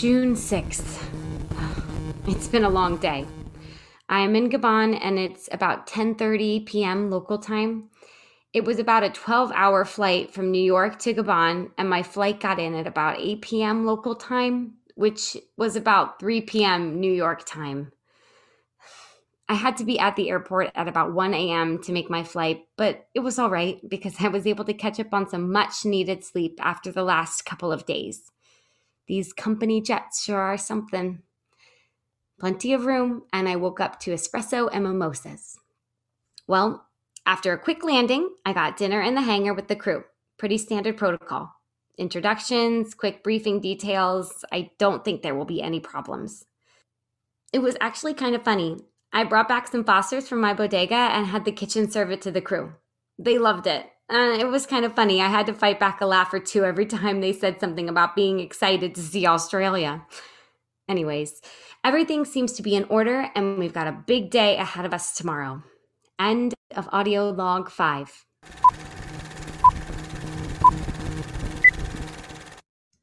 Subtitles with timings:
[0.00, 0.98] June 6th.
[2.26, 3.26] It's been a long day.
[4.08, 7.10] I am in Gabon and it's about 10:30 p.m.
[7.10, 7.90] local time.
[8.54, 12.58] It was about a 12-hour flight from New York to Gabon and my flight got
[12.58, 13.84] in at about 8 p.m.
[13.84, 16.98] local time, which was about 3 p.m.
[16.98, 17.92] New York time.
[19.50, 21.78] I had to be at the airport at about 1 a.m.
[21.82, 24.98] to make my flight, but it was all right because I was able to catch
[24.98, 28.30] up on some much needed sleep after the last couple of days.
[29.10, 31.22] These company jets sure are something.
[32.38, 35.58] Plenty of room, and I woke up to espresso and mimosas.
[36.46, 36.86] Well,
[37.26, 40.04] after a quick landing, I got dinner in the hangar with the crew.
[40.38, 41.52] Pretty standard protocol.
[41.98, 44.44] Introductions, quick briefing details.
[44.52, 46.44] I don't think there will be any problems.
[47.52, 48.76] It was actually kind of funny.
[49.12, 52.30] I brought back some Fosters from my bodega and had the kitchen serve it to
[52.30, 52.74] the crew.
[53.18, 53.86] They loved it.
[54.12, 55.22] Uh, it was kind of funny.
[55.22, 58.16] I had to fight back a laugh or two every time they said something about
[58.16, 60.04] being excited to see Australia.
[60.88, 61.40] Anyways,
[61.84, 65.14] everything seems to be in order, and we've got a big day ahead of us
[65.14, 65.62] tomorrow.
[66.18, 68.24] End of audio log 5.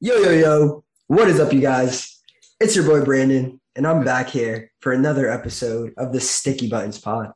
[0.02, 0.84] Yo, yo, yo.
[1.08, 2.22] What is up, you guys?
[2.60, 7.00] It's your boy Brandon, and I'm back here for another episode of the Sticky Buttons
[7.00, 7.32] Pod.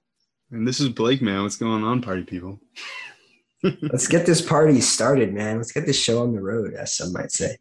[0.52, 1.44] And this is Blake, man.
[1.44, 2.60] What's going on, party people?
[3.64, 5.58] Let's get this party started, man.
[5.58, 7.58] Let's get this show on the road, as some might say.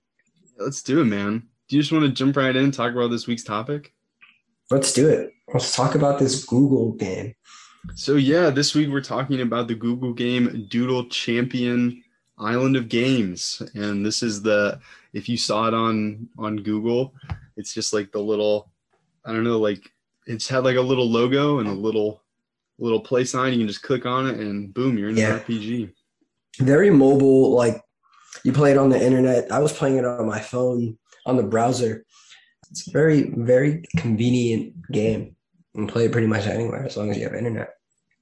[0.59, 1.49] Let's do it, man.
[1.69, 3.93] Do you just want to jump right in and talk about this week's topic?
[4.71, 5.33] Let's do it.
[5.53, 7.35] Let's talk about this Google game.
[7.95, 12.03] So, yeah, this week we're talking about the Google game Doodle Champion
[12.39, 13.63] Island of Games.
[13.75, 14.81] And this is the,
[15.13, 17.15] if you saw it on on Google,
[17.57, 18.71] it's just like the little,
[19.25, 19.91] I don't know, like
[20.27, 22.23] it's had like a little logo and a little
[22.81, 23.53] little play sign.
[23.53, 25.35] You can just click on it and boom, you're in Yeah.
[25.35, 25.91] an RPG.
[26.59, 27.81] Very mobile, like
[28.45, 29.51] you play it on the internet.
[29.53, 32.05] I was playing it on my phone on the browser.
[32.71, 35.37] It's a very, very convenient game.
[35.75, 37.75] You can play it pretty much anywhere as long as you have internet.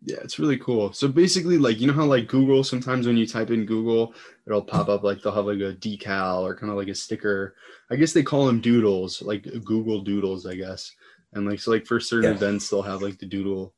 [0.04, 0.92] Yeah, it's really cool.
[0.92, 4.14] So basically, like you know how like Google sometimes when you type in Google,
[4.46, 7.56] it'll pop up like they'll have like a decal or kind of like a sticker.
[7.90, 10.92] I guess they call them doodles, like Google Doodles, I guess.
[11.32, 12.36] And like so, like for certain Yeah.
[12.36, 13.74] events, they'll have like the doodle,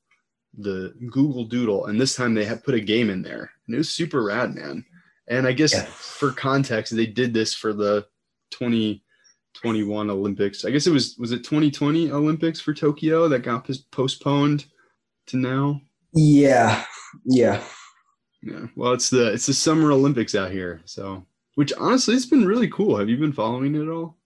[0.58, 3.78] the Google Doodle, and this time they have put a game in there, and it
[3.78, 4.84] was super rad, man.
[5.28, 5.84] And I guess Yeah.
[5.84, 8.06] for context, they did this for the
[8.50, 10.64] 2021 Olympics.
[10.64, 14.66] I guess it was was it 2020 Olympics for Tokyo that got postponed
[15.26, 15.80] to now.
[16.14, 16.84] Yeah,
[17.24, 17.62] yeah.
[18.42, 18.66] Yeah.
[18.74, 21.24] Well, it's the it's the Summer Olympics out here, so
[21.56, 22.96] which honestly it's been really cool.
[22.96, 24.16] Have you been following it at all?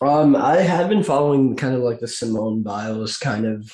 [0.00, 3.72] Um, I have been following kind of like the Simone Biles kind of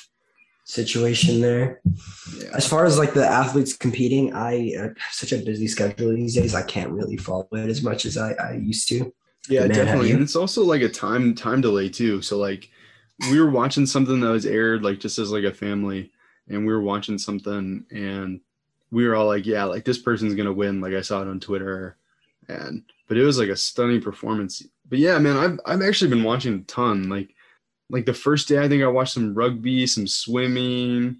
[0.69, 1.81] situation there.
[2.37, 2.49] Yeah.
[2.53, 6.53] As far as like the athletes competing, I have such a busy schedule these days.
[6.53, 9.11] I can't really follow it as much as I, I used to.
[9.49, 10.11] Yeah, Man, definitely.
[10.11, 12.21] And it's also like a time time delay too.
[12.21, 12.69] So like
[13.31, 16.11] we were watching something that was aired like just as like a family
[16.47, 18.39] and we were watching something and
[18.91, 20.81] we were all like, yeah, like this person's going to win.
[20.81, 21.97] Like I saw it on Twitter
[22.47, 24.61] and but it was like a stunning performance.
[24.87, 27.09] But yeah, man, I've I've actually been watching a ton.
[27.09, 27.33] Like
[27.89, 31.17] like the first day I think I watched some rugby, some swimming.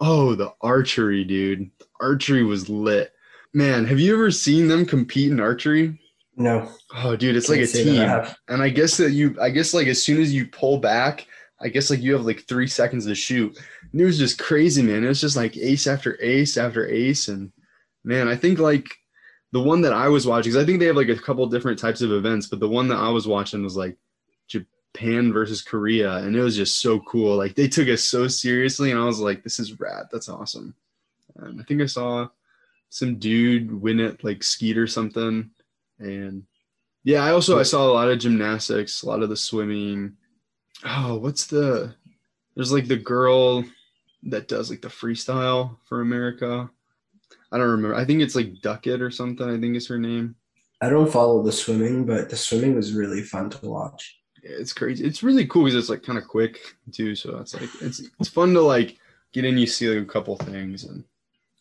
[0.00, 1.70] Oh, the archery, dude.
[1.78, 3.12] The archery was lit.
[3.52, 5.98] Man, have you ever seen them compete in archery?
[6.36, 8.34] No, Oh, dude, it's like a can't say that team.
[8.48, 11.26] And I guess that you, I guess like as soon as you pull back,
[11.60, 13.58] I guess like you have like three seconds to shoot.
[13.92, 15.04] And it was just crazy, man.
[15.04, 17.28] It was just like ace after ace after ace.
[17.28, 17.52] And
[18.04, 18.88] man, I think like
[19.52, 21.78] the one that I was watching, because I think they have like a couple different
[21.78, 23.98] types of events, but the one that I was watching was like
[24.94, 26.16] Japan versus Korea.
[26.16, 27.36] And it was just so cool.
[27.36, 28.90] Like they took us so seriously.
[28.90, 30.06] And I was like, this is rad.
[30.10, 30.74] That's awesome.
[31.36, 32.28] And I think I saw
[32.88, 35.50] some dude win it like skeet or something.
[35.98, 36.44] And
[37.04, 40.16] yeah, I also I saw a lot of gymnastics, a lot of the swimming.
[40.84, 41.94] Oh, what's the
[42.54, 43.64] there's like the girl
[44.24, 46.68] that does like the freestyle for America.
[47.52, 47.96] I don't remember.
[47.96, 49.48] I think it's like Duckett or something.
[49.48, 50.36] I think is her name.
[50.82, 54.19] I don't follow the swimming, but the swimming was really fun to watch.
[54.42, 55.04] Yeah, it's crazy.
[55.04, 56.60] It's really cool because it's like kind of quick
[56.92, 57.14] too.
[57.14, 58.98] So it's like it's it's fun to like
[59.32, 59.58] get in.
[59.58, 61.04] You see like a couple things, and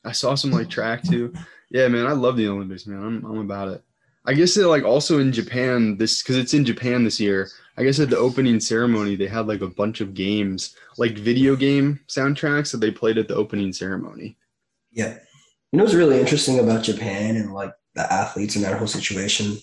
[0.05, 1.33] I saw some like track too.
[1.69, 3.03] Yeah, man, I love the Olympics, man.
[3.03, 3.83] I'm I'm about it.
[4.25, 7.49] I guess that like also in Japan this because it's in Japan this year.
[7.77, 11.55] I guess at the opening ceremony they had like a bunch of games, like video
[11.55, 14.37] game soundtracks that they played at the opening ceremony.
[14.91, 15.17] Yeah.
[15.71, 19.57] You know what's really interesting about Japan and like the athletes and that whole situation?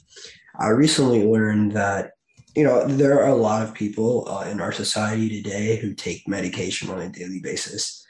[0.59, 2.13] I recently learned that,
[2.57, 6.27] you know, there are a lot of people uh, in our society today who take
[6.27, 8.05] medication on a daily basis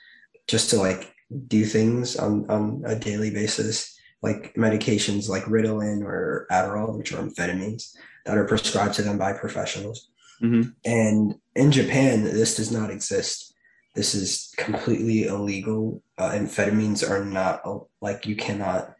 [0.46, 1.12] just to like
[1.48, 7.20] do things on, on a daily basis, like medications like Ritalin or Adderall, which are
[7.20, 7.92] amphetamines
[8.24, 10.10] that are prescribed to them by professionals.
[10.40, 10.74] Mhm.
[10.84, 13.52] And in Japan, this does not exist.
[13.96, 16.02] This is completely illegal.
[16.18, 17.62] Uh, amphetamines are not
[18.00, 18.94] like you cannot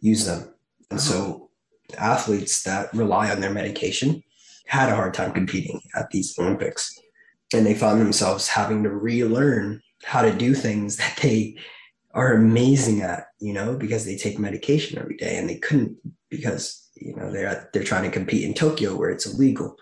[0.00, 0.54] use them.
[0.90, 1.50] And so
[1.98, 4.22] athletes that rely on their medication
[4.66, 6.98] had a hard time competing at these Olympics.
[7.52, 11.56] And they found themselves having to relearn how to do things that they
[12.12, 15.96] are amazing at, you know, because they take medication every day and they couldn't
[16.30, 19.76] because, you know, they're they're trying to compete in Tokyo where it's illegal.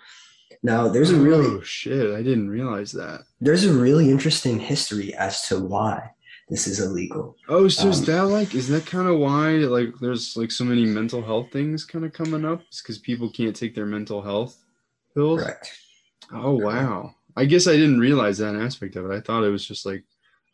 [0.63, 2.15] Now there's a really oh shit!
[2.15, 3.23] I didn't realize that.
[3.41, 6.11] there's a really interesting history as to why
[6.49, 7.37] this is illegal.
[7.49, 10.65] Oh, so is Um, that like is that kind of why like there's like so
[10.65, 12.63] many mental health things kind of coming up?
[12.69, 14.57] It's because people can't take their mental health
[15.15, 15.43] pills.
[15.43, 15.71] Correct.
[16.33, 17.15] Oh wow!
[17.37, 19.15] I guess I didn't realize that aspect of it.
[19.15, 20.05] I thought it was just like,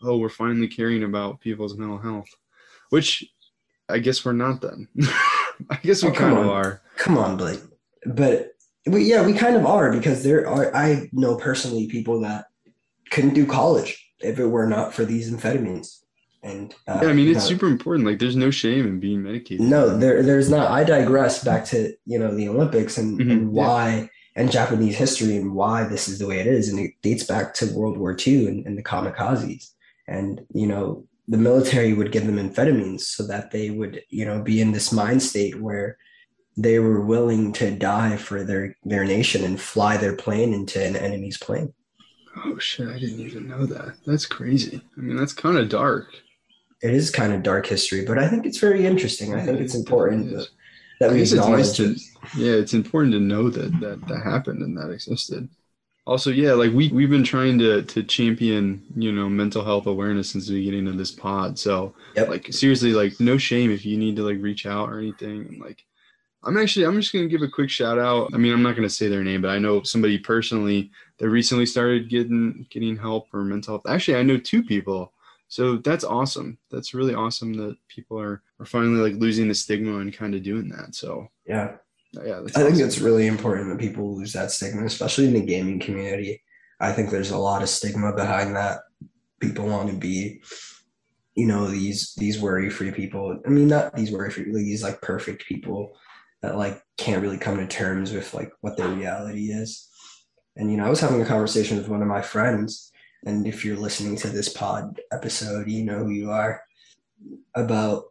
[0.03, 2.29] oh, we're finally caring about people's mental health,
[2.91, 3.25] which
[3.89, 4.89] I guess we're not then.
[5.71, 6.83] I guess we Oh, kind of are.
[6.97, 7.61] Come on, Blake.
[8.07, 8.53] But
[8.87, 12.47] we, yeah, we kind of are because there are I know personally people that
[13.11, 16.01] couldn't do college if it were not for these amphetamines.
[16.43, 18.07] And uh, Yeah, I mean it's no- super important.
[18.07, 19.61] Like, there's no shame in being medicated.
[19.67, 20.71] No, there, there's not.
[20.71, 24.09] I digress back to you know the Olympics and, Mhm, and why
[24.39, 27.55] and Japanese history and why this is the way it is, and it dates back
[27.55, 29.73] to World War II and, and the kamikazes.
[30.07, 34.41] And you know the military would give them amphetamines so that they would you know
[34.41, 35.99] be in this mind state where
[36.57, 40.97] they were willing to die for their their nation and fly their plane into an
[40.97, 41.75] enemy's plane.
[42.37, 42.89] Oh shit!
[42.89, 43.97] I didn't even know that.
[44.07, 44.81] That's crazy.
[44.97, 46.07] I mean, that's kind of dark.
[46.81, 49.35] It is kind of dark history, but I think it's very interesting.
[49.35, 50.49] I think it's important is.
[51.01, 51.95] That, I we guess it's nice to,
[52.37, 55.49] yeah, it's important to know that that that happened and that existed.
[56.07, 60.31] Also, yeah, like we we've been trying to to champion you know mental health awareness
[60.31, 61.59] since the beginning of this pod.
[61.59, 62.29] So Yep.
[62.29, 65.47] like seriously, like no shame if you need to like reach out or anything.
[65.47, 65.85] And like
[66.45, 68.31] I'm actually I'm just gonna give a quick shout out.
[68.35, 71.67] I mean, I'm not gonna say their name, but I know somebody personally that recently
[71.67, 73.87] started getting getting help for mental health.
[73.93, 75.13] Actually, I know two people.
[75.49, 76.59] So that's awesome.
[76.71, 80.43] That's really awesome that people are are finally like losing the stigma and kind of
[80.43, 80.95] doing that.
[80.95, 81.77] So Yeah.
[82.17, 82.87] Uh, yeah, that's I think awesome.
[82.87, 86.43] it's really important that people lose that stigma, especially in the gaming community.
[86.81, 88.81] I think there's a lot of stigma behind that.
[89.41, 90.43] People want to be,
[91.35, 93.39] you know, these these worry free people.
[93.47, 95.97] I mean, not these worry free, like these like perfect people
[96.43, 99.89] that like can't really come to terms with like what their reality is.
[100.57, 102.91] And you know, I was having a conversation with one of my friends,
[103.25, 106.63] and if you're listening to this pod episode, you know who you are
[107.55, 108.05] about,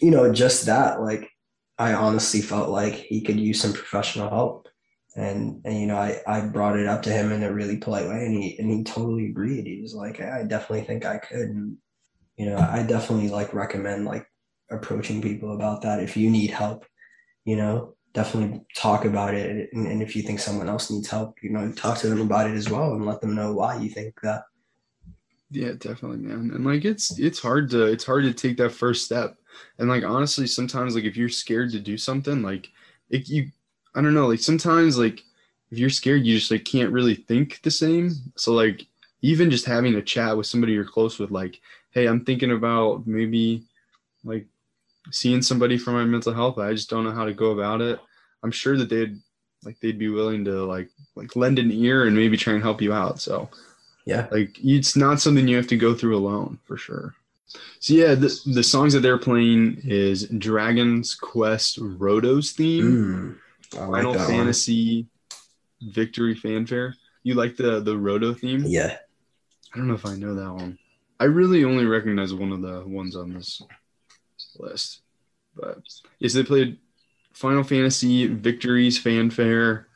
[0.00, 1.00] you know, just that.
[1.00, 1.30] Like,
[1.78, 4.68] I honestly felt like he could use some professional help.
[5.16, 8.06] And, and you know, I, I brought it up to him in a really polite
[8.06, 9.66] way and he and he totally agreed.
[9.66, 11.48] He was like, I definitely think I could.
[11.48, 11.78] And,
[12.36, 14.26] you know, I definitely like recommend like
[14.70, 16.84] approaching people about that if you need help,
[17.44, 19.70] you know, definitely talk about it.
[19.72, 22.48] And, and if you think someone else needs help, you know, talk to them about
[22.48, 24.44] it as well and let them know why you think that.
[25.50, 26.52] Yeah, definitely, man.
[26.54, 29.36] And like it's it's hard to it's hard to take that first step.
[29.78, 32.70] And like honestly, sometimes like if you're scared to do something, like
[33.10, 33.50] it you
[33.94, 35.22] I don't know, like sometimes like
[35.70, 38.12] if you're scared, you just like can't really think the same.
[38.36, 38.86] So like
[39.22, 41.60] even just having a chat with somebody you're close with, like,
[41.90, 43.64] hey, I'm thinking about maybe
[44.24, 44.46] like
[45.10, 46.58] seeing somebody for my mental health.
[46.58, 48.00] I just don't know how to go about it.
[48.42, 49.18] I'm sure that they'd
[49.64, 52.80] like they'd be willing to like like lend an ear and maybe try and help
[52.80, 53.20] you out.
[53.20, 53.50] So
[54.06, 54.26] Yeah.
[54.30, 57.14] like it's not something you have to go through alone for sure.
[57.80, 63.38] So yeah, the, the songs that they're playing is Dragon's Quest Roto's theme,
[63.74, 64.28] Mm, like Final that one.
[64.28, 65.06] Fantasy
[65.82, 66.94] Victory Fanfare.
[67.22, 68.64] You like the the Roto theme?
[68.66, 68.96] Yeah.
[69.74, 70.78] I don't know if I know that one.
[71.20, 73.60] I really only recognize one of the ones on this
[74.58, 75.00] list.
[75.54, 75.78] But
[76.18, 76.78] yes, they played
[77.32, 79.86] Final Fantasy Victories Fanfare,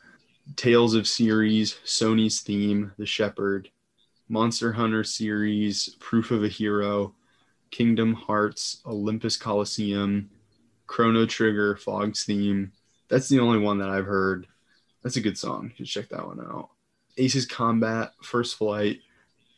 [0.57, 3.71] Tales of Series, Sorey's theme, The Shepherd,
[4.29, 7.15] Monster Hunter series, Proof of a Hero,
[7.71, 10.31] Kingdom Hearts, Olympus Coliseum,
[10.87, 12.73] Chrono Trigger, Frog's theme.
[13.09, 14.47] That's the only one that I've heard.
[15.03, 15.73] That's a good song.
[15.77, 16.71] You should check that one out.
[17.19, 19.01] Aces Combat, First Flight,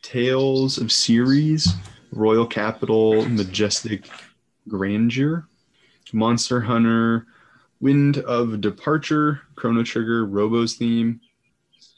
[0.01, 1.73] Tales of Series,
[2.11, 4.09] Royal Capital, Majestic
[4.67, 5.47] Grandeur,
[6.13, 7.27] Monster Hunter,
[7.79, 11.21] Wind of Departure, Chrono Trigger, Robo's theme,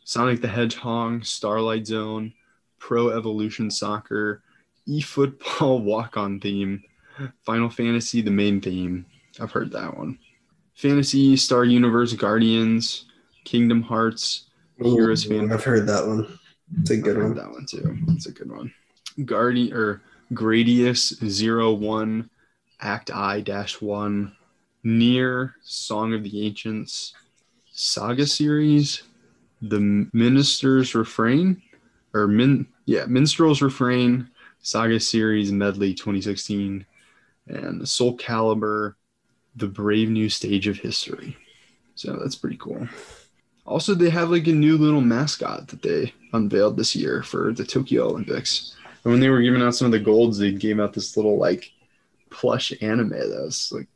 [0.04, 2.34] Sonic the Hedgehog, Starlight Zone,
[2.80, 4.42] Pro Evolution Soccer,
[4.88, 6.84] eFootball Walk On theme,
[7.46, 9.06] Final Fantasy, the main theme.
[9.40, 10.18] I've heard that one.
[10.76, 13.06] Phantasy, Star Universe, Guardians,
[13.44, 14.46] Kingdom Hearts,
[14.82, 15.52] Heroes fan.
[15.52, 16.40] I've heard that one.
[16.82, 17.36] It's a I've good heard one.
[17.36, 17.98] that one too.
[18.10, 18.74] It's a good one.
[19.26, 20.02] Guardian or
[20.34, 22.30] Gradius Zero One,
[22.80, 24.36] Act I Dash One,
[24.86, 27.14] NieR Song of the Ancients,
[27.74, 29.04] Saga series,
[29.62, 31.62] the Minister's Refrain,
[32.20, 34.30] or Min, yeah, Minstrel's Refrain
[34.62, 36.86] Saga Series Medley 2016,
[37.48, 38.96] and Soulcalibur
[39.56, 41.36] the Brave New Stage of History.
[41.96, 42.88] So that's pretty cool.
[43.66, 47.66] Also, they have like a new little mascot that they unveiled this year for the
[47.66, 48.76] Tokyo Olympics.
[49.04, 51.38] And when they were giving out some of the golds, they gave out this little
[51.38, 51.72] like
[52.30, 53.88] plush anime that was like,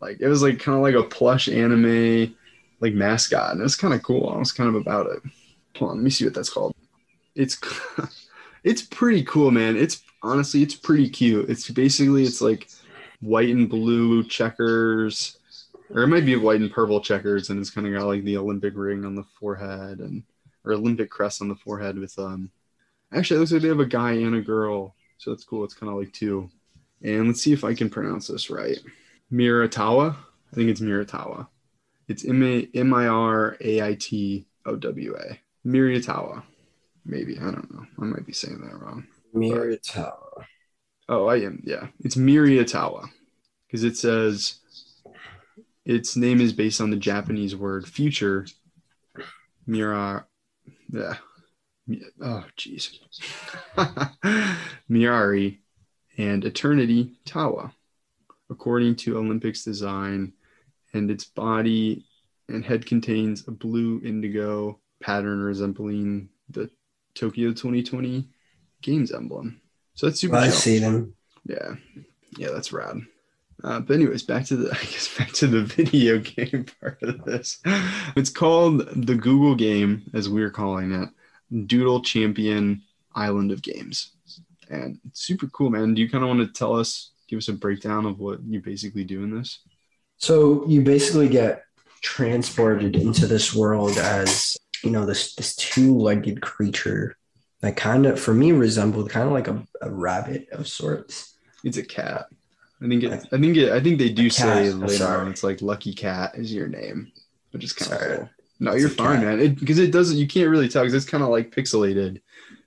[0.00, 2.34] like it was like kind of like a plush anime
[2.80, 4.28] like mascot, and it was kind of cool.
[4.28, 5.22] I was kind of about it.
[5.78, 6.71] Hold on, let me see what that's called.
[7.34, 7.58] It's
[8.64, 9.76] it's pretty cool, man.
[9.76, 11.48] It's honestly it's pretty cute.
[11.48, 12.68] It's basically it's like
[13.20, 15.38] white and blue checkers,
[15.90, 18.36] or it might be white and purple checkers, and it's kind of got like the
[18.36, 20.22] Olympic ring on the forehead and
[20.64, 22.50] or Olympic crest on the forehead with um.
[23.14, 25.64] Actually, it looks like they have a guy and a girl, so that's cool.
[25.64, 26.48] It's kind of like two.
[27.02, 28.78] And let's see if I can pronounce this right.
[29.30, 30.14] Miratawa.
[30.14, 31.46] I think it's Miratawa.
[32.08, 35.38] It's M I R A I T O W A.
[35.66, 36.42] Miratawa.
[37.04, 37.38] Maybe.
[37.38, 37.84] I don't know.
[38.00, 39.06] I might be saying that wrong.
[39.34, 40.44] Miratawa.
[41.08, 41.62] Oh, I am.
[41.64, 41.88] Yeah.
[42.00, 43.08] It's Miratawa.
[43.66, 44.60] Because it says
[45.84, 48.46] its name is based on the Japanese word future.
[49.66, 50.26] Mira.
[50.92, 51.16] Yeah.
[52.20, 52.98] Oh, jeez.
[54.90, 55.58] Mirari
[56.18, 57.72] and Eternity Tawa,
[58.50, 60.32] according to Olympics design,
[60.94, 62.04] and its body
[62.48, 66.70] and head contains a blue indigo pattern resembling the
[67.14, 68.28] Tokyo 2020
[68.82, 69.60] Games emblem.
[69.94, 70.34] So that's super.
[70.34, 70.44] Cool.
[70.44, 70.56] I chill.
[70.56, 71.14] see them.
[71.44, 71.74] Yeah,
[72.36, 73.00] yeah, that's rad.
[73.62, 77.24] Uh, but anyways, back to the I guess back to the video game part of
[77.24, 77.60] this.
[78.16, 81.08] It's called the Google game, as we're calling it,
[81.66, 82.82] Doodle Champion
[83.14, 84.12] Island of Games,
[84.70, 85.94] and it's super cool, man.
[85.94, 88.60] Do you kind of want to tell us, give us a breakdown of what you
[88.60, 89.60] basically do in this?
[90.16, 91.64] So you basically get
[92.00, 97.16] transported into this world as you know this this two-legged creature
[97.60, 101.34] that kind of for me resembled kind of like a, a rabbit of sorts.
[101.64, 102.26] It's a cat.
[102.82, 103.12] I think it.
[103.12, 103.70] I think it.
[103.72, 105.28] I think they do say later on.
[105.28, 107.12] It's like Lucky Cat is your name,
[107.52, 108.30] which is kind of cool.
[108.58, 109.38] No, It's you're fine, cat.
[109.38, 109.54] man.
[109.54, 110.16] Because it, doesn't.
[110.18, 112.20] You can't really tell because it's kind of like pixelated.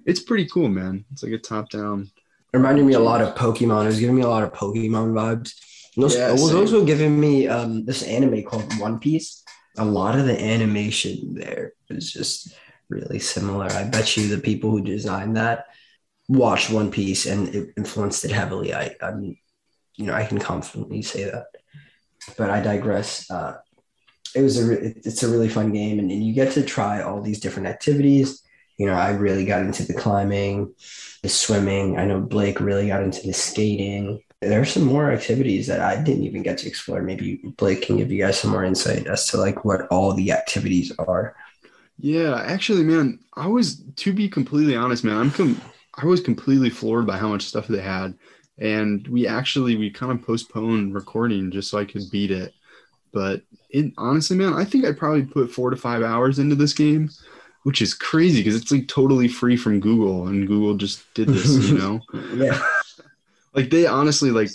[0.06, 1.04] It's pretty cool, man.
[1.12, 2.10] It's like a top-down.
[2.54, 3.84] It reminded me a lot of Pokemon.
[3.84, 5.54] It was giving me a lot of Pokemon vibes.
[5.96, 9.44] And also- Yeah, it was also giving me um, this anime called One Piece.
[9.78, 12.56] A lot of the animation there is just
[12.90, 13.66] really similar.
[13.72, 15.66] I bet you the people who designed that
[16.28, 18.74] watched One Piece and it influenced it heavily.
[18.74, 19.38] I, I'm,
[19.96, 21.46] you know, I can confidently say that.
[22.38, 23.30] But I digress.
[23.30, 23.58] Uh,
[24.36, 27.02] it was a re- it's a really fun game, and, and you get to try
[27.02, 28.42] all these different activities.
[28.78, 30.74] You know, I really got into the climbing,
[31.22, 31.98] the swimming.
[31.98, 34.22] I know Blake really got into the skating.
[34.50, 37.02] There are some more activities that I didn't even get to explore.
[37.02, 40.32] Maybe Blake can give you guys some more insight as to like what all the
[40.32, 41.36] activities are.
[41.98, 45.18] Yeah, actually, man, I was to be completely honest, man.
[45.18, 45.62] I'm com-
[45.96, 48.14] I was completely floored by how much stuff they had,
[48.58, 52.54] and we actually we kind of postponed recording just so I could beat it.
[53.14, 56.74] But it honestly, man, I think I probably put four to five hours into this
[56.74, 57.10] game,
[57.64, 61.70] which is crazy because it's like totally free from Google, and Google just did this,
[61.70, 62.02] you know.
[62.36, 62.62] Yeah,
[63.56, 64.50] like they honestly like,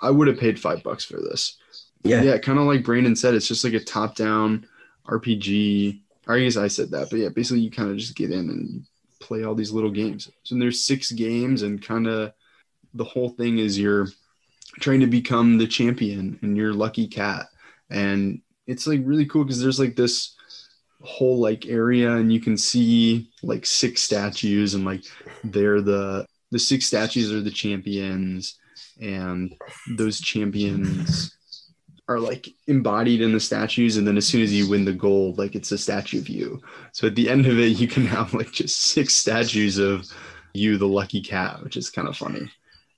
[0.00, 1.56] I would have paid five bucks for this.
[2.02, 4.66] yeah, Yeah, kind of like Brandon said, it's just like a top-down
[5.08, 6.00] RPG.
[6.28, 8.86] I guess I said that, but yeah, basically you kind of just get in and
[9.20, 10.30] play all these little games.
[10.42, 12.32] So there's six games, and kind of
[12.94, 14.08] the whole thing is you're
[14.80, 17.46] trying to become the champion, and you're lucky cat,
[17.90, 20.34] and it's like really cool because there's like this
[21.02, 25.04] whole like area, and you can see like six statues, and like
[25.44, 28.58] they're the the six statues are the champions,
[29.00, 29.54] and
[29.96, 31.36] those champions
[32.08, 35.38] are like embodied in the statues and then as soon as you win the gold
[35.38, 36.62] like it's a statue of you.
[36.92, 40.06] So at the end of it you can have like just six statues of
[40.54, 42.50] you the lucky cat which is kind of funny.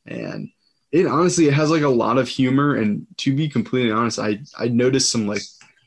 [0.07, 0.51] And
[0.93, 4.39] it honestly it has like a lot of humor and to be completely honest i
[4.59, 5.43] i noticed some like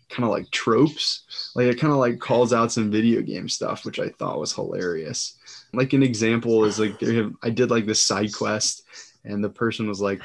[0.09, 1.51] kind of like tropes.
[1.55, 4.53] Like it kind of like calls out some video game stuff which i thought was
[4.53, 5.37] hilarious
[5.73, 8.83] like an example is like have i did like this side quest
[9.23, 10.21] and the person was like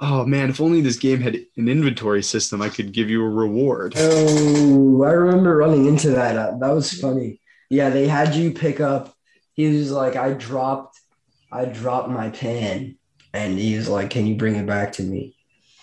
[0.00, 3.28] oh man, if only this game had an inventory system, I could give you a
[3.28, 3.94] reward.
[3.96, 6.36] Oh, I remember running into that.
[6.36, 7.40] Uh, that was funny.
[7.70, 9.14] Yeah, they had you pick up.
[9.52, 11.00] He was like, I dropped,
[11.50, 12.96] I dropped my pen,
[13.32, 15.34] and he was like, "Can you bring it back to me?"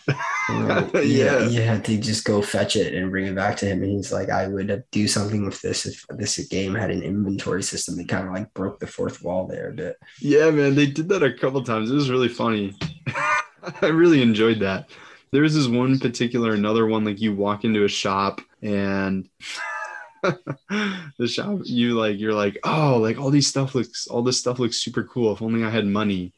[0.48, 1.48] Then, Yeah.
[1.48, 3.82] you had to just go fetch it and bring it back to him.
[3.84, 7.64] And he's like, "I would do something with this if this game had an inventory
[7.64, 9.98] system." They kind of like broke the fourth wall there a bit.
[10.22, 11.90] Yeah, man, they did that a couple times.
[11.90, 12.76] It was really funny.
[13.82, 14.90] I really enjoyed that.
[15.32, 19.28] There was this one particular, another one, like you walk into a shop and
[20.24, 24.58] the shop you like you're like oh like all these stuff looks all this stuff
[24.58, 26.34] looks super cool if only i had money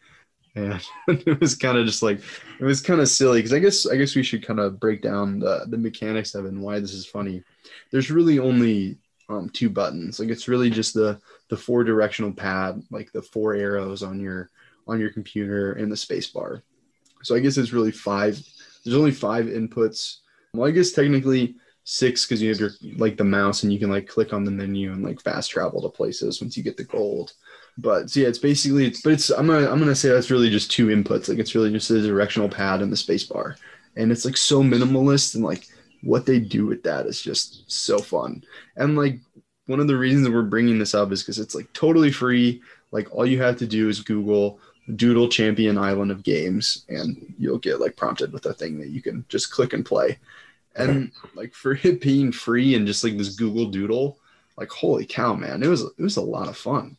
[0.58, 0.82] and
[1.28, 2.20] it was kind of just like
[2.60, 5.02] it was kind of silly because i guess i guess we should kind of break
[5.02, 7.44] down the, the mechanics of it and why this is funny.
[7.92, 8.98] There's really only
[9.30, 10.20] um, two buttons.
[10.20, 14.50] Like it's really just the the four directional pad like the four arrows on your
[14.88, 16.64] on your computer and the space bar.
[17.24, 18.42] So i guess it's really five
[18.84, 20.18] there's only five inputs.
[20.54, 23.90] Well i guess technically six because you have your like the mouse and you can
[23.90, 26.84] like click on the menu and like fast travel to places once you get the
[26.84, 27.32] gold
[27.78, 30.50] but so yeah it's basically it's but it's i'm gonna i'm gonna say that's really
[30.50, 31.30] just two inputs.
[31.30, 33.56] Like it's really just a directional pad and the space bar.
[33.96, 35.68] And it's like so minimalist and like
[36.04, 38.44] what they do with that is just so fun.
[38.76, 39.20] And like
[39.66, 42.62] one of the reasons that we're bringing this up is because it's like totally free.
[42.92, 44.60] Like all you have to do is google
[44.96, 49.02] doodle champion island of games and you'll get like prompted with a thing that you
[49.02, 50.18] can just click and play.
[50.76, 54.20] And like for it being free and just like this Google Doodle,
[54.58, 56.98] like holy cow, man, it was it was a lot of fun,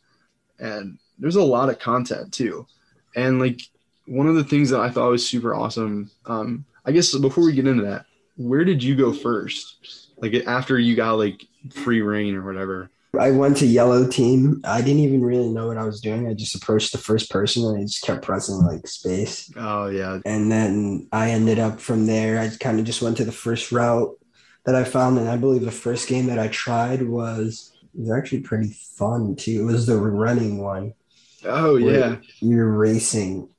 [0.59, 2.65] and there's a lot of content too,
[3.15, 3.61] and like
[4.05, 6.09] one of the things that I thought was super awesome.
[6.25, 8.05] Um, I guess before we get into that,
[8.37, 10.09] where did you go first?
[10.17, 12.89] Like after you got like free reign or whatever.
[13.19, 14.61] I went to yellow team.
[14.63, 16.27] I didn't even really know what I was doing.
[16.27, 19.51] I just approached the first person and I just kept pressing like space.
[19.55, 20.19] Oh yeah.
[20.25, 22.39] And then I ended up from there.
[22.39, 24.15] I kind of just went to the first route
[24.65, 25.17] that I found.
[25.17, 29.61] And I believe the first game that I tried was was actually pretty fun too.
[29.61, 30.93] It was the running one.
[31.45, 32.17] Oh yeah.
[32.39, 33.49] You're racing.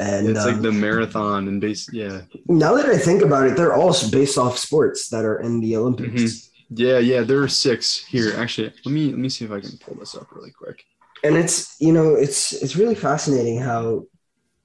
[0.00, 2.22] And it's like um, the marathon and base yeah.
[2.48, 5.76] now that I think about it, they're all based off sports that are in the
[5.76, 6.22] Olympics.
[6.22, 6.48] Mhm.
[6.74, 8.32] Yeah, yeah, there are six here.
[8.36, 10.84] Actually, let me let me see if I can pull this up really quick.
[11.24, 14.04] and it's you know it's it's really fascinating how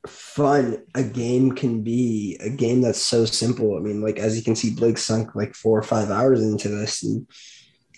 [0.08, 4.44] fun a game can be a game that's so simple i mean like as you
[4.44, 7.28] can see blake sunk like four or five hours into this and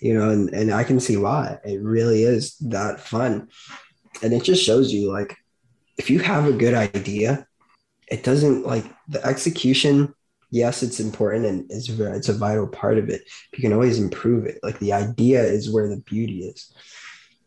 [0.01, 1.57] you know and, and i can see why.
[1.63, 3.49] It really is that fun.
[4.23, 5.35] And it just shows you like
[5.97, 7.45] if you have a good idea
[8.07, 10.13] it doesn't like the execution
[10.51, 13.21] yes it's important and it's it's a vital part of it.
[13.53, 14.59] You can always improve it.
[14.63, 16.73] Like the idea is where the beauty is.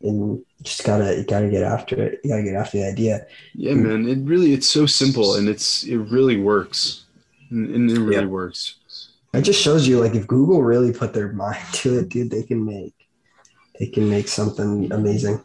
[0.01, 2.21] And you just gotta you gotta get after it.
[2.23, 3.25] You gotta get after the idea.
[3.53, 7.05] Yeah, man, it really it's so simple and it's it really works.
[7.51, 8.25] And and it really Yeah.
[8.25, 8.75] works.
[9.33, 12.43] It just shows you like if google really put their mind to it dude they
[12.43, 12.93] can make
[13.79, 15.41] they can make something amazing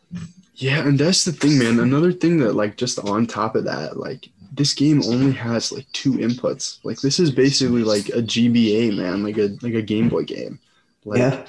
[0.55, 1.79] Yeah, and that's the thing, man.
[1.79, 5.87] Another thing that like just on top of that, like this game only has like
[5.93, 6.81] two inputs.
[6.85, 10.59] Like this is basically like a GBA, man, like a like a Game Boy game.
[11.05, 11.47] Like yeah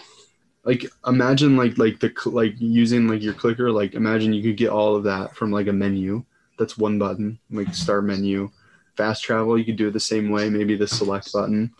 [0.65, 4.69] like imagine like like the like using like your clicker like imagine you could get
[4.69, 6.23] all of that from like a menu
[6.57, 8.49] that's one button like start menu
[8.97, 11.73] fast travel you could do it the same way maybe the select button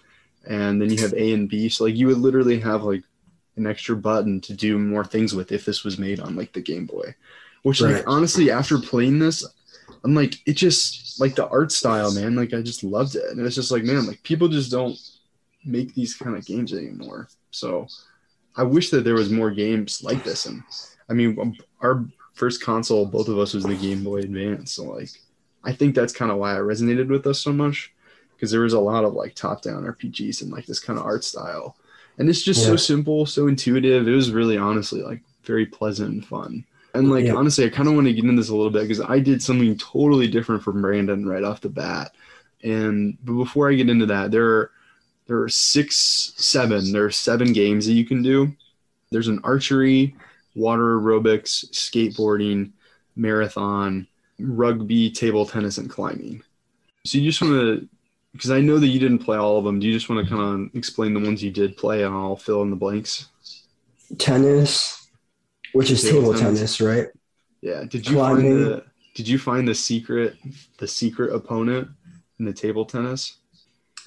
[0.47, 3.03] and then you have a and b so like you would literally have like
[3.57, 6.61] an extra button to do more things with if this was made on like the
[6.61, 7.13] game boy
[7.63, 7.95] which Right.
[7.95, 9.45] like honestly after playing this
[10.03, 13.45] i'm like it just like the art style man like i just loved it and
[13.45, 14.97] it's just like man like people just don't
[15.65, 17.87] make these kind of games anymore so
[18.55, 20.45] I wish that there was more games like this.
[20.45, 20.63] And
[21.09, 24.73] I mean, um, our first console, both of us, was the Game Boy Advance.
[24.73, 25.09] So like,
[25.63, 27.93] I think that's kind of why it resonated with us so much
[28.39, 31.25] because there was a lot of like top-down RPGs and like this kind of art
[31.25, 31.75] style,
[32.17, 34.07] and it's just so simple, so intuitive.
[34.07, 36.65] It was really honestly like very pleasant and fun.
[36.93, 37.35] And like Yeah.
[37.35, 39.43] honestly, I kind of want to get into this a little bit because I did
[39.43, 42.15] something totally different from Brandon right off the bat.
[42.63, 44.71] And but before I get into that, there are
[45.27, 46.91] there are six, seven.
[46.91, 48.55] There are seven games that you can do.
[49.11, 50.15] There's an archery,
[50.55, 52.71] water aerobics, skateboarding,
[53.15, 54.07] marathon,
[54.39, 56.43] rugby, table tennis, and climbing.
[57.05, 57.89] So you just want to,
[58.33, 59.79] because I know that you didn't play all of them.
[59.79, 62.35] Do you just want to kind of explain the ones you did play, and I'll
[62.35, 63.27] fill in the blanks?
[64.17, 65.07] tennis
[65.73, 66.77] which is Table table, tennis.
[66.77, 66.81] tennis.
[66.81, 67.07] right
[67.61, 67.83] Yeah.
[67.83, 68.41] Did you Climbing.
[68.43, 70.35] find the Did you find the secret
[70.79, 71.89] the secret opponent
[72.39, 73.35] in the table tennis?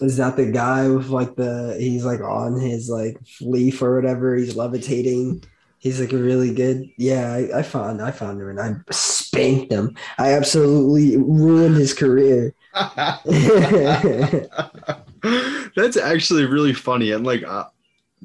[0.00, 4.34] is that the guy with like the he's like on his like leaf or whatever
[4.34, 5.44] he's levitating
[5.78, 9.94] he's like really good yeah I, I found i found him and i spanked him
[10.18, 12.52] i absolutely ruined his career
[15.76, 17.12] That's actually really funny.
[17.12, 17.64] And like, uh,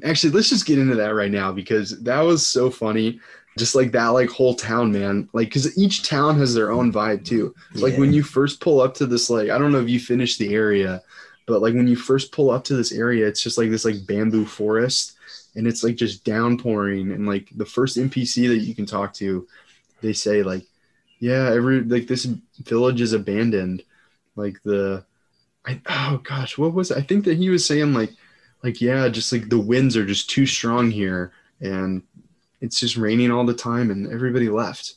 [0.03, 3.19] actually, let's just get into that right now because that was so funny.
[3.57, 5.27] Just like that, like whole town, man.
[5.33, 7.55] Like, because each town has their own vibe too.
[7.73, 10.37] Like when you first pull up to this, like I don't know if you finished
[10.37, 11.01] the area,
[11.47, 14.05] but like when you first pull up to this area, it's just like this like
[14.05, 15.17] bamboo forest,
[15.55, 17.11] and it's like just downpouring.
[17.11, 19.47] And like the first NPC that you can talk to,
[20.01, 20.65] they say like,
[21.19, 22.25] yeah, every like this
[22.59, 23.81] village is abandoned.
[24.37, 25.03] Like the,
[25.65, 26.97] I oh gosh, what was it?
[26.97, 28.11] I think that he was saying like,
[28.63, 32.03] like yeah, just like the winds are just too strong here, and
[32.61, 34.95] it's just raining all the time, and everybody left.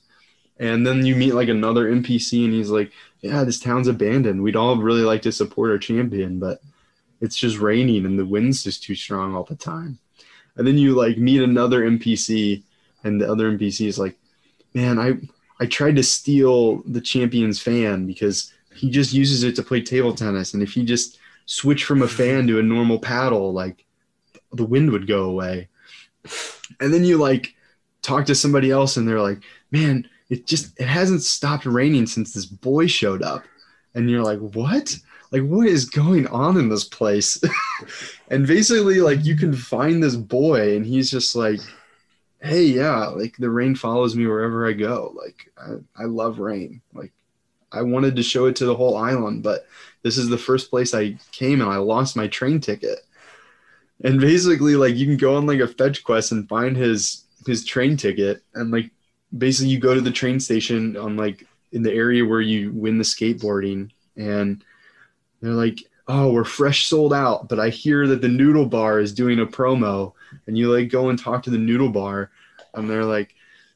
[0.58, 4.42] And then you meet like another NPC, and he's like, "Yeah, this town's abandoned.
[4.42, 6.60] We'd all really like to support our champion, but
[7.20, 9.98] it's just raining and the wind's just too strong all the time."
[10.56, 12.62] And then you like meet another NPC,
[13.04, 14.16] and the other NPC is like,
[14.74, 15.14] "Man, I
[15.60, 20.14] I tried to steal the champion's fan because he just uses it to play table
[20.14, 22.16] tennis, and if he just switched from a mm-hmm.
[22.16, 23.84] fan to a normal paddle, like
[24.52, 25.68] the wind would go away."
[26.78, 27.54] And then you like
[28.02, 32.32] talk to somebody else, and they're like, "Man." It just it hasn't stopped raining since
[32.32, 33.42] this boy showed up.
[33.94, 34.96] And you're like, what?
[35.32, 37.40] Like, what is going on in this place?
[38.30, 41.60] and basically, like, you can find this boy, and he's just like,
[42.40, 45.14] hey, yeah, like the rain follows me wherever I go.
[45.16, 46.80] Like, I, I love rain.
[46.94, 47.12] Like,
[47.72, 49.66] I wanted to show it to the whole island, but
[50.02, 53.00] this is the first place I came and I lost my train ticket.
[54.02, 57.64] And basically, like, you can go on like a fetch quest and find his his
[57.64, 58.42] train ticket.
[58.54, 58.90] And like
[59.36, 62.98] basically you go to the train station on like in the area where you win
[62.98, 63.90] the skateboarding.
[64.16, 64.64] And
[65.40, 69.14] they're like oh we're fresh sold out but i hear that the noodle bar is
[69.14, 70.12] doing a promo.
[70.46, 72.30] And you like go and talk to the noodle bar.
[72.74, 73.34] And they're like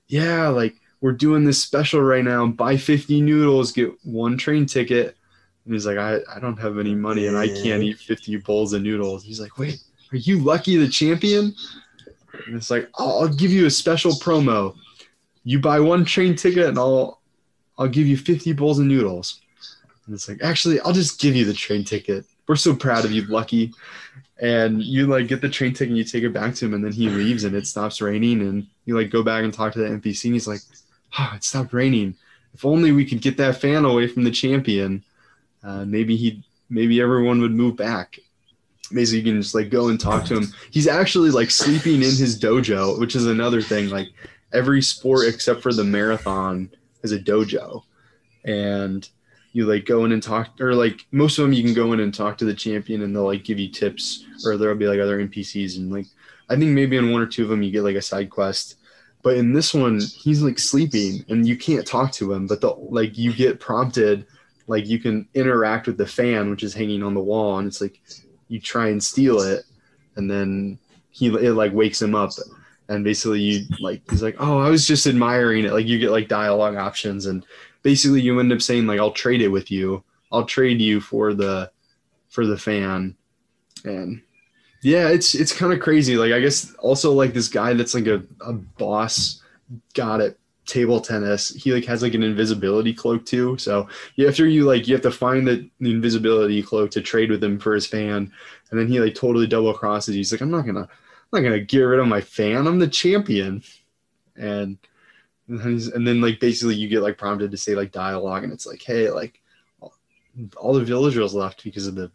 [0.09, 5.17] yeah like we're doing this special right now buy 50 noodles get one train ticket
[5.65, 8.73] and he's like i, I don't have any money and i can't eat 50 bowls
[8.73, 9.81] of noodles he's like wait
[10.13, 11.55] are you lucky the champion
[12.47, 14.75] and it's like oh, i'll give you a special promo
[15.45, 17.21] you buy one train ticket and I'll
[17.79, 19.41] I'll give you 50 bowls of noodles.
[20.07, 22.25] And it's like, actually, I'll just give you the train ticket.
[22.47, 23.73] We're so proud of you, Lucky.
[24.41, 26.85] And you like get the train ticket and you take it back to him, and
[26.85, 28.41] then he leaves and it stops raining.
[28.41, 30.61] And you like go back and talk to the NPC, and he's like,
[31.19, 32.17] oh, it stopped raining.
[32.55, 35.05] If only we could get that fan away from the champion.
[35.63, 38.19] Uh, maybe he, maybe everyone would move back.
[38.93, 40.47] Basically, you can just like go and talk to him.
[40.71, 43.89] He's actually like sleeping in his dojo, which is another thing.
[43.89, 44.09] Like
[44.55, 46.71] every sport except for the marathon
[47.03, 47.83] has a dojo
[48.45, 49.09] and
[49.53, 52.01] you like go in and talk or like most of them you can go in
[52.01, 55.01] and talk to the champion and they'll like give you tips or there'll be like
[55.01, 56.07] other npcs and like
[56.49, 58.77] i think maybe in one or two of them you get like a side quest
[59.25, 62.71] but in this one he's like sleeping and you can't talk to him but the
[62.71, 64.25] like you get prompted
[64.69, 67.81] like you can interact with the fan which is hanging on the wall and it's
[67.81, 68.01] like
[68.49, 69.65] you try and steal it
[70.15, 70.79] and then
[71.11, 72.31] he it like wakes him up
[72.89, 75.73] and basically you like he's like oh i was just admiring it.
[75.73, 77.45] Like you get like dialogue options and
[77.83, 80.05] basically you end up saying like i'll trade it with you.
[80.33, 81.71] I'll trade you for the
[82.29, 83.17] for the fan.
[83.85, 84.23] And
[84.85, 86.17] yeah it's it's kind of crazy.
[86.17, 89.43] Like i guess also like this guy that's like a, a boss
[89.95, 91.51] got it table tennis.
[91.51, 93.57] He like has like an invisibility cloak too.
[93.59, 93.89] So
[94.27, 97.59] after you like you have to find the, the invisibility cloak to trade with him
[97.59, 98.33] for his fan.
[98.71, 100.15] And then he like totally double crosses.
[100.15, 100.89] He's like i'm not gonna I'm
[101.33, 102.67] not gonna get rid of my fan.
[102.67, 103.63] I'm the champion.
[104.37, 104.79] And
[105.49, 108.45] and then like basically you get like prompted to say like dialogue.
[108.45, 109.41] And it's like hey like
[110.57, 112.11] all the villagers left because of the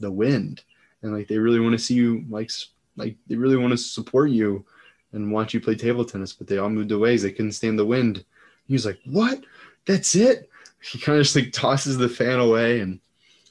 [0.00, 0.62] the wind
[1.02, 2.50] and like they really want to see you like
[2.96, 4.64] like they really want to support you
[5.12, 7.84] and want you play table tennis but they all moved away they couldn't stand the
[7.84, 8.24] wind
[8.66, 9.42] he was like what
[9.86, 10.50] that's it
[10.82, 13.00] he kind of just like tosses the fan away and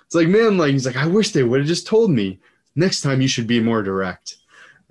[0.05, 2.39] it's like man like he's like i wish they would have just told me
[2.75, 4.37] next time you should be more direct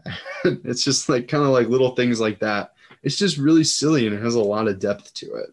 [0.44, 2.74] it's just like kind of like little things like that.
[3.02, 5.50] It's just really silly and it has a lot of depth to it.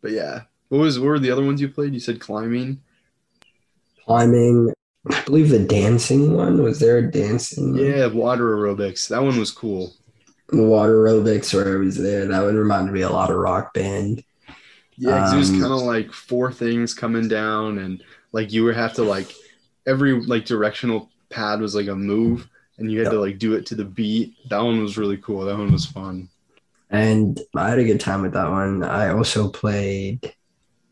[0.00, 1.94] But yeah, what was what were the other ones you played?
[1.94, 2.80] You said climbing.
[4.04, 4.72] Climbing.
[5.10, 7.72] I believe the dancing one was there a dancing.
[7.72, 7.84] One?
[7.84, 9.08] Yeah, water aerobics.
[9.08, 9.94] That one was cool.
[10.52, 12.26] Water aerobics where I was there.
[12.26, 14.24] That one reminded me a lot of Rock Band.
[14.96, 18.76] Yeah, um, it was kind of like four things coming down, and like you would
[18.76, 19.32] have to like
[19.86, 23.12] every like directional pad was like a move and you had yep.
[23.12, 24.36] to like do it to the beat.
[24.48, 25.44] That one was really cool.
[25.44, 26.28] That one was fun.
[26.90, 28.82] And I had a good time with that one.
[28.82, 30.32] I also played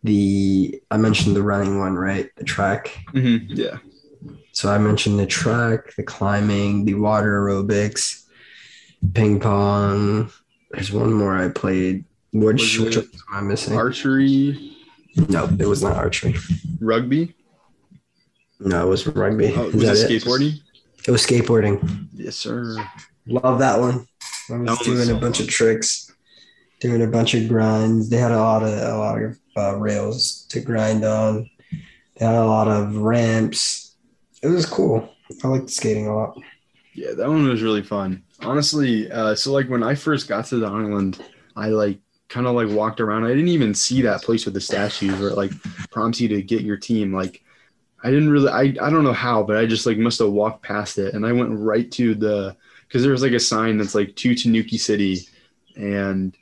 [0.03, 2.29] the I mentioned the running one, right?
[2.37, 2.99] The track.
[3.13, 3.55] Mm-hmm.
[3.55, 3.79] Yeah.
[4.57, 8.25] So I mentioned the track, the climbing, the water aerobics,
[9.13, 10.31] ping pong.
[10.71, 12.07] There's one more I played.
[12.33, 13.77] Which, which am I missing?
[13.77, 14.75] Archery.
[15.29, 16.37] No, it was not archery.
[16.81, 17.35] Rugby.
[18.59, 19.53] No, it was rugby.
[19.55, 20.55] Oh, was it skateboarding?
[21.07, 22.09] It was skateboarding.
[22.15, 22.77] Yes, sir.
[23.27, 24.07] Love that one.
[24.51, 25.49] I was doing so a bunch fun.
[25.49, 26.11] of tricks,
[26.81, 28.09] doing a bunch of grinds.
[28.09, 31.51] They had a lot of a lot of uh, rails to grind on.
[32.17, 33.86] They had a lot of ramps.
[34.43, 35.09] It was cool.
[35.43, 36.39] I liked skating a lot.
[36.95, 38.23] Yeah, that one was really fun.
[38.41, 41.23] Honestly, uh, so like when I first got to the island,
[41.57, 43.25] I like kind of like walked around.
[43.25, 45.53] I didn't even see that place with the statues where it like
[45.91, 47.13] prompts you to get your team.
[47.13, 47.43] Like
[48.03, 50.63] I didn't really I, I don't know how, but I just like must have walked
[50.63, 53.95] past it and I went right to the because there was like a sign that's
[53.95, 55.21] like to Tanuki City,
[55.77, 56.37] and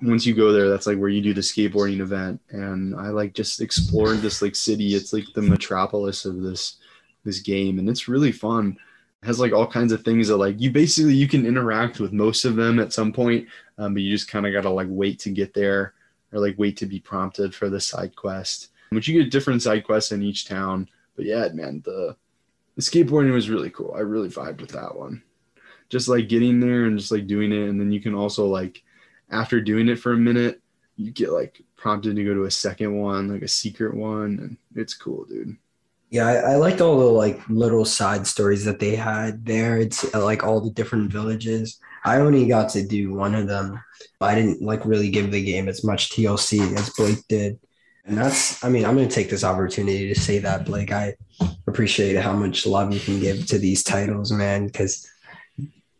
[0.00, 2.40] once you go there, that's like where you do the skateboarding event.
[2.50, 4.94] And I like just explored this like city.
[4.94, 6.78] It's like the metropolis of this
[7.24, 8.76] this game, and it's really fun.
[9.22, 12.12] It has like all kinds of things that like you basically you can interact with
[12.12, 15.18] most of them at some point, um, but you just kind of gotta like wait
[15.20, 15.94] to get there
[16.32, 18.70] or like wait to be prompted for the side quest.
[18.90, 20.88] Which you get different side quests in each town.
[21.16, 22.16] But yeah, man, the
[22.76, 23.94] the skateboarding was really cool.
[23.96, 25.22] I really vibed with that one.
[25.88, 28.82] Just like getting there and just like doing it, and then you can also like
[29.30, 30.60] after doing it for a minute,
[30.96, 34.56] you get like prompted to go to a second one, like a secret one, and
[34.74, 35.56] it's cool, dude.
[36.12, 39.78] Yeah, I, I liked all the like little side stories that they had there.
[39.78, 41.80] It's uh, like all the different villages.
[42.04, 43.82] I only got to do one of them.
[44.20, 47.58] I didn't like really give the game as much TLC as Blake did.
[48.04, 50.92] And that's, I mean, I'm to take this opportunity to say that, Blake.
[50.92, 51.14] I
[51.66, 55.08] appreciate how much love you can give to these titles, man, because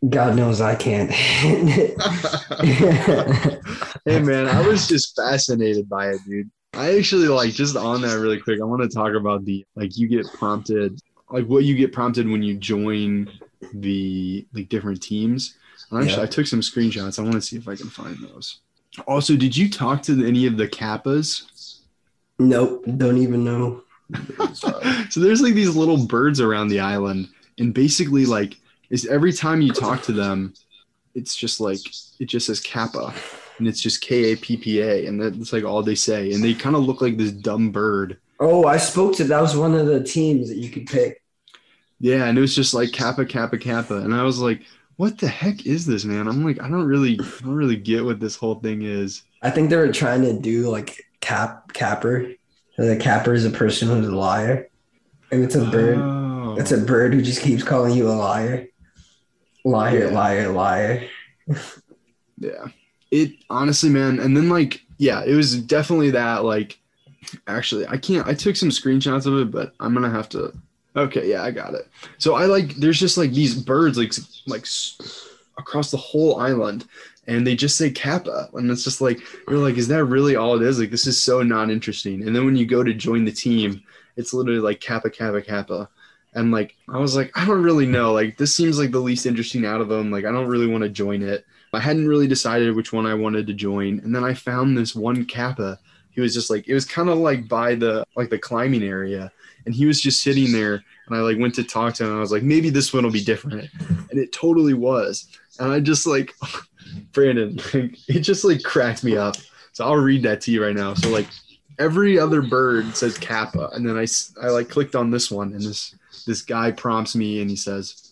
[0.07, 1.09] God knows I can't.
[1.11, 1.95] hey,
[4.19, 6.51] man, I was just fascinated by it, dude.
[6.73, 8.59] I actually like just on that really quick.
[8.61, 12.27] I want to talk about the like you get prompted, like what you get prompted
[12.27, 13.29] when you join
[13.73, 15.55] the like different teams.
[15.91, 16.21] Actually, Yeah.
[16.23, 17.19] I took some screenshots.
[17.19, 18.59] I want to see if I can find those.
[19.07, 21.79] Also, did you talk to any of the kappas?
[22.39, 23.83] nope, don't even know.
[24.53, 28.57] so there's like these little birds around the island, and basically like
[28.89, 30.53] is every time you talk to them,
[31.15, 31.79] it's just like
[32.19, 33.13] it just says kappa,
[33.57, 36.43] and it's just K A P P A, and that's like all they say, and
[36.43, 38.17] they kind of look like this dumb bird.
[38.39, 41.21] Oh, I spoke to that was one of the teams that you could pick.
[41.99, 44.61] Yeah, and it was just like kappa kappa kappa, and I was like,
[44.97, 46.27] what the heck is this, man?
[46.27, 49.23] I'm like, I don't really, I don't really get what this whole thing is.
[49.41, 52.33] I think they were trying to do like cap capper.
[52.77, 54.69] The capper is a person who's a liar,
[55.31, 55.97] and it's a bird.
[55.99, 56.55] Oh.
[56.57, 58.67] It's a bird who just keeps calling you a liar,
[59.63, 60.13] liar, Yeah.
[60.13, 61.07] liar, liar.
[62.37, 62.67] Yeah.
[63.13, 66.43] It honestly, man, and then like, yeah, it was definitely that.
[66.43, 66.79] Like,
[67.45, 68.27] actually, I can't.
[68.27, 70.51] I took some screenshots of it, but I'm gonna have to.
[70.95, 71.87] Okay, yeah, I got it.
[72.17, 72.73] So I like.
[72.73, 74.13] There's just like these birds, like
[74.47, 74.65] like
[75.59, 76.87] across the whole island,
[77.27, 80.55] and they just say kappa, and it's just like you're like, is that really all
[80.55, 80.79] it is?
[80.79, 82.25] Like, this is so not interesting.
[82.25, 83.83] And then when you go to join the team,
[84.17, 85.87] it's literally like kappa kappa kappa.
[86.33, 88.11] And like I was like, I don't really know.
[88.11, 90.09] Like this seems like the least interesting out of them.
[90.09, 91.45] Like I don't really want to join it.
[91.73, 94.95] I hadn't really decided which one I wanted to join, and then I found this
[94.95, 95.79] one Kappa.
[96.11, 99.31] He was just like it was kind of like by the like the climbing area,
[99.65, 100.83] and he was just sitting there.
[101.07, 102.15] And I like went to talk to him.
[102.15, 103.69] I was like, maybe this one will be different,
[104.11, 105.27] and it totally was.
[105.59, 106.33] And I just like
[107.11, 109.35] Brandon, like, it just like cracked me up.
[109.71, 110.93] So I'll read that to you right now.
[110.93, 111.27] So like
[111.79, 114.05] every other bird says Kappa, and then I,
[114.45, 115.95] I like clicked on this one, and this
[116.27, 118.02] this guy prompts me, and he says.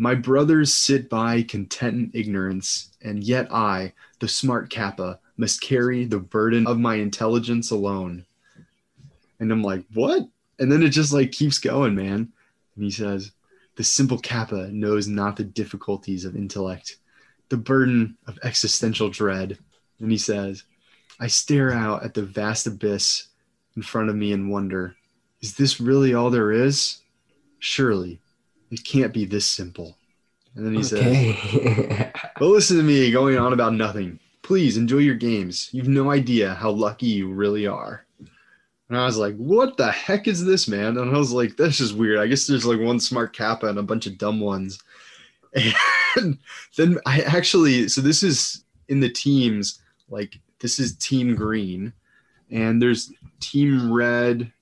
[0.00, 6.06] My brothers sit by content in ignorance, and yet I, the smart Kappa, must carry
[6.06, 8.24] the burden of my intelligence alone.
[9.40, 10.26] And I'm like, what?
[10.58, 12.32] And then it just like keeps going, man.
[12.76, 13.32] And he says,
[13.76, 16.96] the simple Kappa knows not the difficulties of intellect,
[17.50, 19.58] the burden of existential dread.
[19.98, 20.64] And he says,
[21.20, 23.26] I stare out at the vast abyss
[23.76, 24.96] in front of me and wonder,
[25.42, 27.02] is this really all there is?
[27.58, 28.19] Surely
[28.70, 29.96] it can't be this simple.
[30.54, 32.12] And then he says, Okay.
[32.38, 34.18] But listen to me going on about nothing.
[34.42, 35.68] Please enjoy your games.
[35.72, 38.06] You've no idea how lucky you really are.
[38.88, 40.98] And I was like, what the heck is this, man?
[40.98, 42.18] And I was like, This is weird.
[42.18, 44.78] I guess there's like one smart kappa and a bunch of dumb ones.
[46.16, 46.38] And
[46.76, 51.92] then I actually, so this is in the teams, like this is team green
[52.50, 54.52] and there's team red.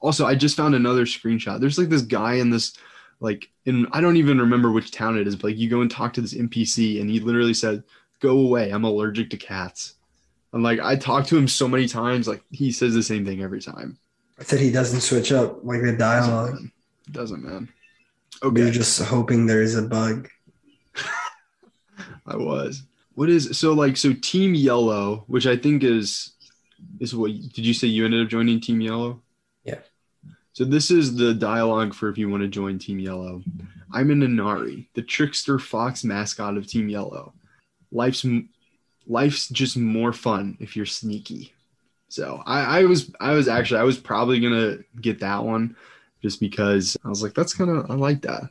[0.00, 1.58] Also, I just found another screenshot.
[1.58, 2.76] There's like this guy in this
[3.20, 5.90] like and I don't even remember which town it is, but like you go and
[5.90, 7.82] talk to this NPC and he literally said,
[8.20, 9.94] "Go away, I'm allergic to cats."
[10.52, 13.42] And like I talked to him so many times, like he says the same thing
[13.42, 13.98] every time.
[14.38, 16.54] I said he doesn't switch up like the Doesn't, dialogue.
[16.54, 16.72] man.
[17.12, 17.68] Doesn't man.
[18.42, 20.28] We're Okay, just hoping there's a bug.
[22.26, 22.82] I was.
[23.14, 26.32] What is so like so Team Yellow, which I think is
[27.00, 29.20] is what did you say you ended up joining Team Yellow?
[29.64, 29.80] Yeah.
[30.60, 33.42] So this is the dialogue for if you want to join Team Yellow.
[33.94, 37.32] I'm an Inari, the trickster fox mascot of Team Yellow.
[37.92, 38.26] Life's
[39.06, 41.54] life's just more fun if you're sneaky.
[42.10, 45.76] So I, I was I was actually I was probably gonna get that one
[46.20, 48.42] just because I was like that's kind of I like that.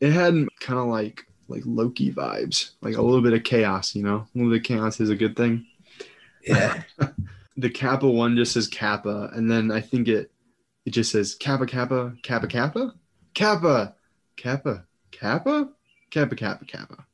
[0.00, 3.96] It had kind of like like Loki vibes, like a little bit of chaos.
[3.96, 5.66] You know, a little bit of chaos is a good thing
[6.46, 6.84] Yeah.
[7.56, 10.30] the Kappa one just says Kappa, and then I think it
[10.88, 12.94] it just says Kappa Kappa Kappa Kappa
[13.34, 13.94] Kappa
[14.36, 15.68] Kappa Kappa.
[16.10, 17.04] Kappa Kappa Kappa.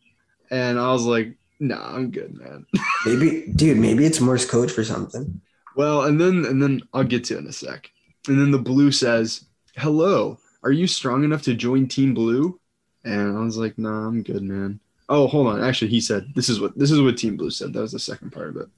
[0.51, 2.65] And I was like, nah, I'm good, man.
[3.07, 5.41] Maybe, dude, maybe it's Morse code for something.
[5.75, 7.91] well, and then and then I'll get to it in a sec.
[8.29, 12.61] And then the blue says, Hello, are you strong enough to join Team Blue?
[13.05, 14.79] And I was like, nah, I'm good, man.
[15.09, 15.63] Oh, hold on.
[15.63, 17.73] Actually, he said this is what this is what Team Blue said.
[17.73, 18.69] That was the second part of it.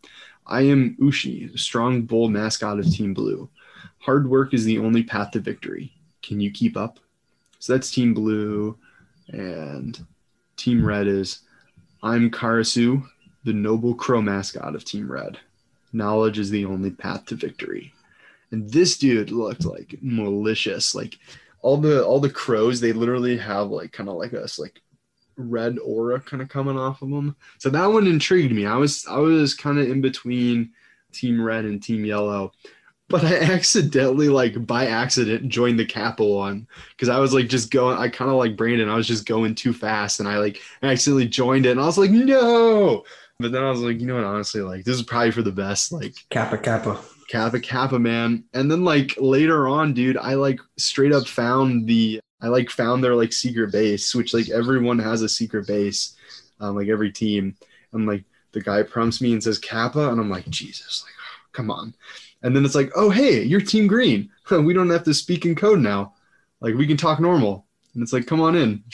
[0.46, 3.50] I am Ushi, strong bull mascot of Team Blue.
[4.06, 5.92] Hard work is the only path to victory.
[6.22, 7.00] Can you keep up?
[7.58, 8.78] So that's Team Blue,
[9.26, 10.06] and
[10.56, 11.40] Team Red is
[12.04, 13.04] I'm Karasu,
[13.42, 15.38] the noble crow mascot of Team Red.
[15.92, 17.92] Knowledge is the only path to victory.
[18.52, 20.94] And this dude looked like malicious.
[20.94, 21.18] Like
[21.60, 24.80] all the all the crows, they literally have like kind of like us like
[25.36, 27.34] red aura kind of coming off of them.
[27.58, 28.66] So that one intrigued me.
[28.66, 30.70] I was I was kind of in between
[31.10, 32.52] Team Red and Team Yellow,
[33.08, 37.70] but I accidentally like by accident joined the Kappa one because I was like just
[37.70, 37.96] going.
[37.96, 38.88] I kind of like Brandon.
[38.88, 41.98] I was just going too fast, and I like accidentally joined it, and I was
[41.98, 43.04] like no.
[43.38, 44.24] But then I was like, you know what?
[44.24, 45.92] Honestly, like this is probably for the best.
[45.92, 46.98] Like Kappa Kappa.
[47.28, 48.44] Kappa Kappa man.
[48.54, 53.02] And then like later on, dude, I like straight up found the I like found
[53.02, 56.16] their like secret base, which like everyone has a secret base,
[56.60, 57.56] um, like every team.
[57.92, 61.14] And like the guy prompts me and says Kappa, and I'm like, Jesus, like
[61.52, 61.94] come on.
[62.46, 64.30] And then it's like, oh hey, you're Team Green.
[64.50, 66.14] we don't have to speak in code now.
[66.60, 67.66] Like we can talk normal.
[67.92, 68.84] And it's like, come on in.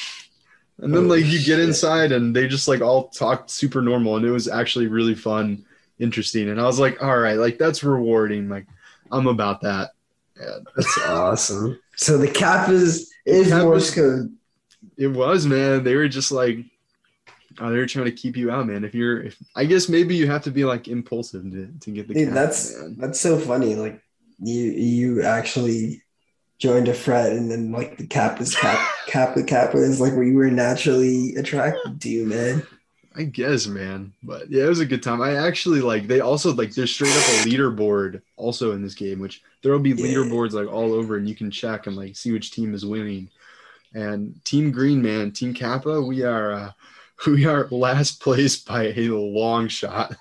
[0.79, 4.17] And then Oh, like you get inside and they just like all talked super normal
[4.17, 5.67] and it was actually really fun,
[5.99, 6.49] interesting.
[6.49, 8.49] And I was like, all right, like that's rewarding.
[8.49, 8.67] Like
[9.11, 9.91] I'm about that.
[10.37, 11.79] And That's awesome.
[11.97, 14.35] So the cap is is Morse code.
[14.97, 15.85] it was, man.
[15.85, 16.57] They were just like
[17.61, 18.85] oh, they're trying to keep you out, man.
[18.85, 22.09] If you're if I guess maybe you have to be like impulsive to, to get
[22.09, 22.97] the Dude, that's man.
[22.99, 23.75] that's so funny.
[23.75, 24.01] Like
[24.41, 26.03] you you actually
[26.59, 30.35] joined a fret and then like the Kappa's cap Kappa Kappa is like where you
[30.37, 32.63] were naturally attracted to, man.
[33.15, 34.15] I guess, man.
[34.23, 35.21] But yeah, it was a good time.
[35.21, 39.19] I actually like they also like there's straight up a leaderboard also in this game,
[39.19, 40.07] which there'll be Yeah.
[40.07, 43.29] leaderboards like all over and you can check and like see which team is winning.
[43.95, 46.73] And Team Green, man, Team Kappa, we are uh
[47.27, 50.17] we are last place by a long shot.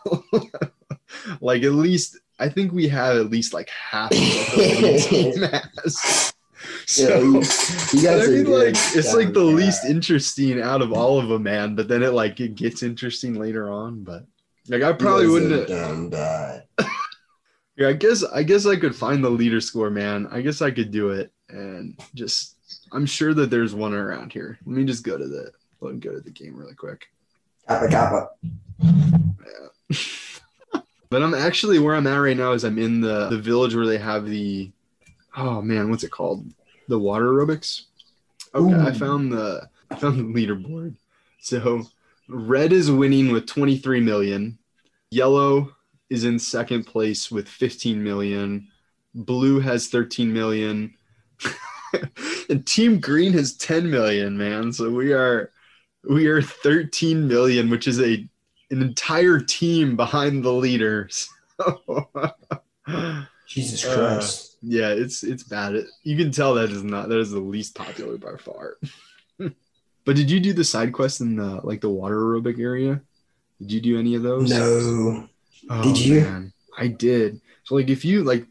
[1.41, 6.33] like at least I think we have at least like half of the team has.
[6.85, 7.33] So, Yeah, you,
[7.93, 9.55] you guys I mean, like it's like the Yeah.
[9.55, 11.75] least interesting out of all of them, man.
[11.75, 14.03] But then it like it gets interesting later on.
[14.03, 14.25] But
[14.67, 15.69] like I probably wouldn't.
[15.69, 16.63] Have,
[17.77, 20.27] yeah, I guess I guess I could find the leader score, man.
[20.31, 22.55] I guess I could do it, and just
[22.91, 24.59] I'm sure that there's one around here.
[24.65, 25.51] Let me just go to the
[25.81, 27.07] let me go to the game really quick.
[27.67, 28.29] Kappa Kappa.
[28.81, 29.97] Yeah.
[31.11, 33.85] But I'm actually where I'm at right now is I'm in the the village where
[33.85, 34.71] they have the
[35.35, 36.49] oh man, what's it called?
[36.87, 37.81] The water aerobics.
[38.55, 40.95] Okay, I found the I found the leaderboard.
[41.41, 41.83] So
[42.29, 44.57] red is winning with 23 million.
[45.09, 45.75] Yellow
[46.09, 48.69] is in second place with 15 million.
[49.13, 50.93] Blue has 13 million.
[52.49, 54.71] and team green has 10 million, man.
[54.71, 55.51] So we are
[56.09, 58.27] we are 13 million, which is a
[58.71, 61.29] an entire team behind the leaders.
[63.47, 64.57] Jesus Uh, Christ.
[64.61, 65.75] yeah, it's it's bad.
[65.75, 68.77] It, you can tell that is not that is the least popular by far.
[69.37, 73.01] but did you do the side quest in the like the water aerobic area?
[73.59, 74.49] Did you do any of those?
[74.49, 75.27] no.
[75.69, 76.21] Oh, Did you?
[76.21, 77.39] man, I did.
[77.65, 78.45] So like if you like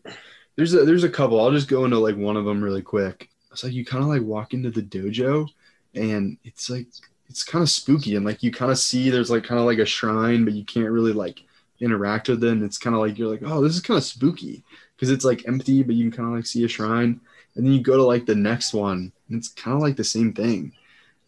[0.56, 1.40] there's a there's a couple.
[1.40, 3.28] I'll just go into like one of them really quick.
[3.50, 5.48] It's like you kind of like walk into the dojo
[5.94, 6.86] and it's like
[7.30, 9.78] it's kind of spooky and like you kind of see there's like kind of like
[9.78, 11.44] a shrine but you can't really like
[11.78, 14.04] interact with it and it's kind of like you're like oh this is kind of
[14.04, 14.62] spooky.
[14.96, 17.20] Because it's like empty but you can kind of like see a shrine
[17.54, 20.04] and then you go to like the next one and it's kind of like the
[20.04, 20.72] same thing.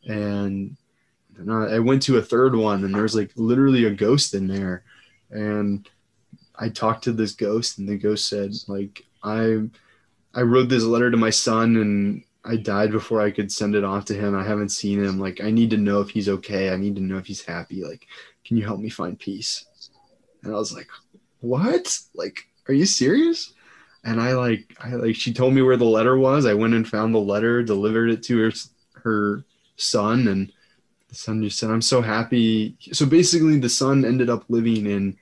[0.06, 0.76] And
[1.48, 4.82] I went to a third one and there's like literally a ghost in there
[5.30, 5.88] and
[6.56, 9.68] I talked to this ghost and the ghost said like I
[10.34, 13.84] I wrote this letter to my son and I died before I could send it
[13.84, 14.34] off to him.
[14.34, 15.18] I haven't seen him.
[15.18, 16.70] Like I need to know if he's okay.
[16.70, 17.84] I need to know if he's happy.
[17.84, 18.06] Like
[18.44, 19.64] can you help me find peace?
[20.42, 20.88] And I was like,
[21.40, 21.98] "What?
[22.14, 23.52] Like are you serious?"
[24.04, 26.46] And I like I like she told me where the letter was.
[26.46, 28.52] I went and found the letter, delivered it to her
[29.02, 29.44] her
[29.76, 30.52] son and
[31.12, 35.18] the son just said, "I'm so happy." So basically, the son ended up living in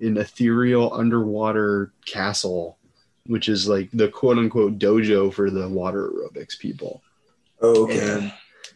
[0.00, 2.78] an ethereal underwater castle,
[3.26, 7.02] which is like the quote unquote dojo for the water aerobics people.
[7.62, 7.98] Okay.
[7.98, 8.32] And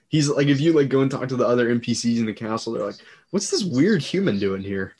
[0.08, 2.72] he's like, if you like go and talk to the other NPCs in the castle,
[2.72, 2.96] they're like,
[3.30, 4.94] "What's this weird human doing here?"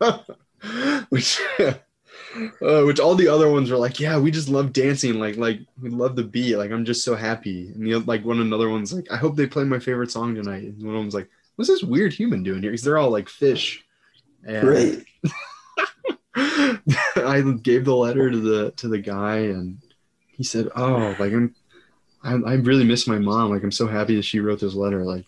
[1.08, 5.36] which, uh, which all the other ones were like, yeah, we just love dancing, like
[5.36, 7.68] like we love the beat, like I'm just so happy.
[7.68, 10.64] And the like one another one's like, I hope they play my favorite song tonight.
[10.64, 12.70] And one of them's like, what's this weird human doing here?
[12.70, 13.84] Because they're all like fish.
[14.46, 15.04] And Great.
[16.36, 19.78] I gave the letter to the to the guy, and
[20.26, 21.54] he said, "Oh, like I'm,
[22.24, 23.50] I, I really miss my mom.
[23.50, 25.04] Like I'm so happy that she wrote this letter.
[25.04, 25.26] Like,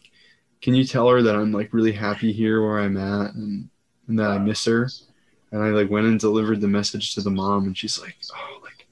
[0.61, 3.69] can you tell her that I'm like really happy here where I'm at, and,
[4.09, 4.89] and that I miss her?"
[5.53, 8.61] And I like went and delivered the message to the mom, and she's like, "Oh,
[8.65, 8.87] like,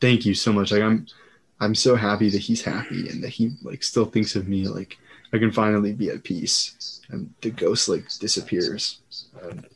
[0.00, 0.72] thank you so much.
[0.72, 1.06] Like I'm,
[1.60, 4.66] I'm so happy that he's happy and that he like still thinks of me.
[4.66, 4.98] Like
[5.32, 8.98] I can finally be at peace." And the ghost like disappears.
[9.42, 9.66] And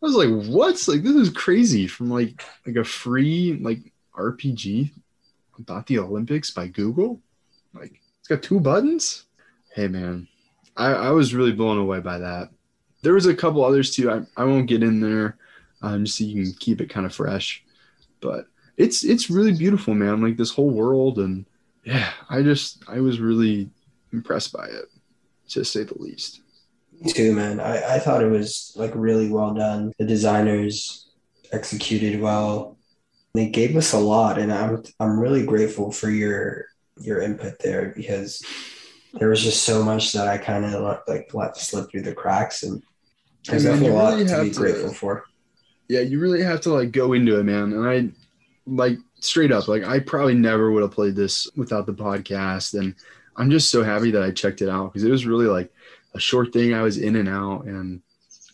[0.00, 4.92] I was like, "What's like this is crazy?" From like like a free like RPG
[5.58, 7.20] about the Olympics by Google.
[7.74, 9.24] Like it's got two buttons.
[9.74, 10.28] Hey man,
[10.76, 12.50] I, I was really blown away by that.
[13.02, 14.10] There was a couple others too.
[14.10, 15.36] I, I won't get in there,
[15.82, 17.64] um, just so you can keep it kind of fresh.
[18.20, 18.46] But
[18.76, 20.22] it's it's really beautiful, man.
[20.22, 21.44] Like this whole world, and
[21.84, 23.68] yeah, I just I was really
[24.12, 24.86] impressed by it,
[25.50, 26.40] to say the least.
[27.06, 27.60] Too, man.
[27.60, 29.92] I, I thought it was like really well done.
[29.98, 31.08] The designers
[31.52, 32.76] executed well.
[33.34, 36.66] They gave us a lot, and I'm I'm really grateful for your
[37.00, 38.42] your input there because
[39.14, 42.64] there was just so much that I kind of like let slip through the cracks,
[42.64, 42.82] and
[43.46, 45.24] there's I mean, definitely a lot really to be to- grateful for.
[45.88, 47.72] yeah, you really have to like go into it, man.
[47.74, 48.08] And I
[48.66, 52.78] like straight up, like I probably never would have played this without the podcast.
[52.78, 52.94] And
[53.36, 55.72] I'm just so happy that I checked it out because it was really like
[56.14, 56.74] a short thing.
[56.74, 58.00] I was in and out, and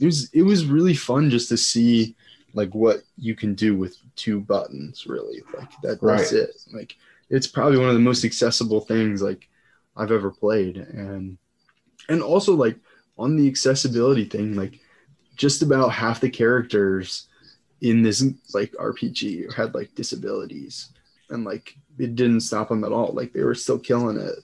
[0.01, 2.15] it was it was really fun just to see
[2.55, 5.07] like what you can do with two buttons.
[5.07, 6.01] Really, like that.
[6.01, 6.33] That's Right.
[6.33, 6.51] it.
[6.73, 6.97] Like
[7.31, 9.49] it's probably one of the most accessible things like
[9.97, 11.39] I've ever played, and
[12.09, 12.77] and also like
[13.17, 14.81] on the accessibility thing, like
[15.37, 17.29] just about half the characters
[17.81, 18.25] in this
[18.55, 20.89] like RPG had like disabilities
[21.31, 24.37] and like it didn't stop them at all like they were still killing it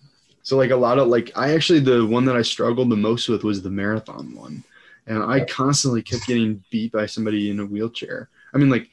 [0.51, 3.29] so like a lot of like I actually the one that I struggled the most
[3.29, 4.65] with was the marathon one.
[5.07, 8.29] And I constantly kept getting beat by somebody in a wheelchair.
[8.53, 8.91] I mean like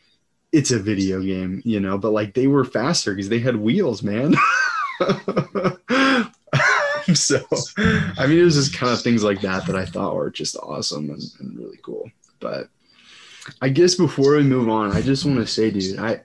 [0.52, 4.04] it's a video game you know but like they were faster because they had wheels
[4.04, 4.36] man.
[7.16, 7.40] So
[8.18, 10.58] I mean it was just kind of things like that that I thought were just
[10.58, 12.12] awesome and, and really cool.
[12.40, 12.70] But
[13.64, 16.22] I guess before we move on, I just want to say, dude, I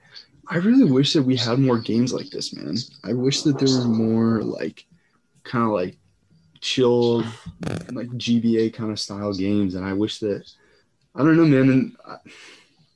[0.49, 2.77] I really wish that we had more games like this, man.
[3.05, 4.85] I wish that there were more like
[5.45, 5.97] kind of like
[6.61, 7.23] chill,
[7.91, 10.49] like GBA kind of style games, and I wish that
[11.15, 11.71] I don't know, man.
[11.71, 12.17] And I,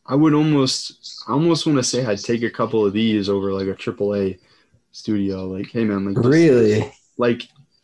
[0.06, 3.52] I would almost, I almost want to say I'd take a couple of these over
[3.52, 4.38] like a AAA
[4.92, 5.46] studio.
[5.46, 6.92] Like, hey, man, like just- Really?
[7.18, 7.42] like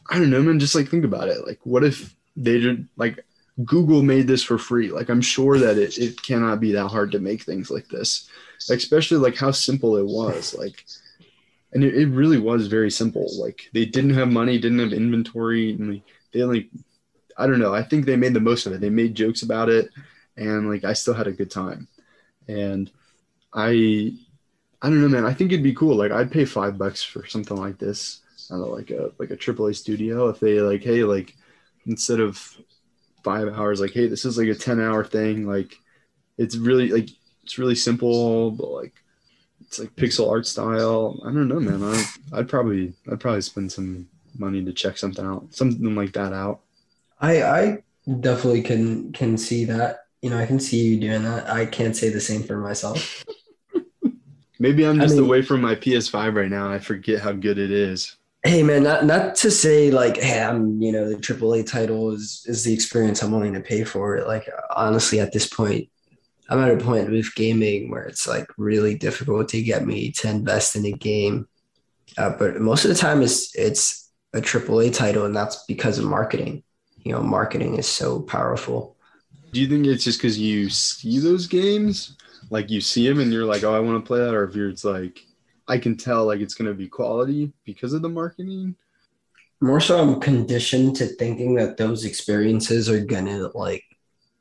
[0.09, 0.59] I don't know, man.
[0.59, 1.47] Just like think about it.
[1.47, 3.25] Like, what if they did like
[3.65, 4.91] Google made this for free?
[4.91, 8.29] Like, I'm sure that it, it cannot be that hard to make things like this,
[8.71, 10.55] especially like how simple it was.
[10.55, 10.85] Like,
[11.73, 13.27] and it, it really was very simple.
[13.39, 16.03] Like, they didn't have money, didn't have inventory, and like,
[16.33, 16.71] they only,
[17.37, 17.75] I don't know.
[17.75, 18.81] I think they made the most of it.
[18.81, 19.91] They made jokes about it,
[20.37, 21.89] and like I still had a good time.
[22.49, 22.91] And
[23.55, 24.15] I,
[24.83, 25.27] I don't know, man.
[25.27, 25.97] I think it'd be cool.
[25.97, 29.31] Like, I'd pay five bucks for something like this I don't know, like a like
[29.31, 31.37] a AAA studio if they like, hey, like
[31.87, 32.39] instead of
[33.25, 35.47] five hours, like, hey, this is like a ten hour thing.
[35.47, 35.79] Like,
[36.39, 37.09] it's really like
[37.45, 38.95] it's really simple, but like
[39.73, 41.19] it's like pixel art style.
[41.23, 41.83] I don't know, man.
[41.83, 44.07] I, I'd probably I'd probably spend some
[44.37, 46.61] money to check something out, something like that out.
[47.23, 47.83] I I
[48.21, 50.01] definitely can can see that.
[50.21, 51.49] You know, I can see you doing that.
[51.49, 53.25] I can't say the same for myself.
[54.59, 56.71] Maybe I'm I just mean- away from my PS5 right now.
[56.71, 58.17] I forget how good it is.
[58.45, 62.45] Hey man, not not to say like, hey, I'm you know the AAA title is
[62.47, 64.23] is the experience I'm willing to pay for.
[64.27, 65.89] Like honestly, at this point,
[66.53, 70.29] I'm at a point with gaming where it's like really difficult to get me to
[70.29, 71.49] invest in a game.
[72.19, 76.05] Uh, but most of the time, it's it's a AAA title, and that's because of
[76.05, 76.63] marketing.
[77.05, 78.99] You know, marketing is so powerful.
[79.53, 82.19] Do you think it's just because you see those games,
[82.51, 84.55] like you see them and you're like, oh, I want to play that, or if
[84.55, 85.25] you're it's like,
[85.69, 88.77] I can tell like it's gonna be quality because of the marketing?
[89.63, 93.85] More so, I'm conditioned to thinking that those experiences are gonna like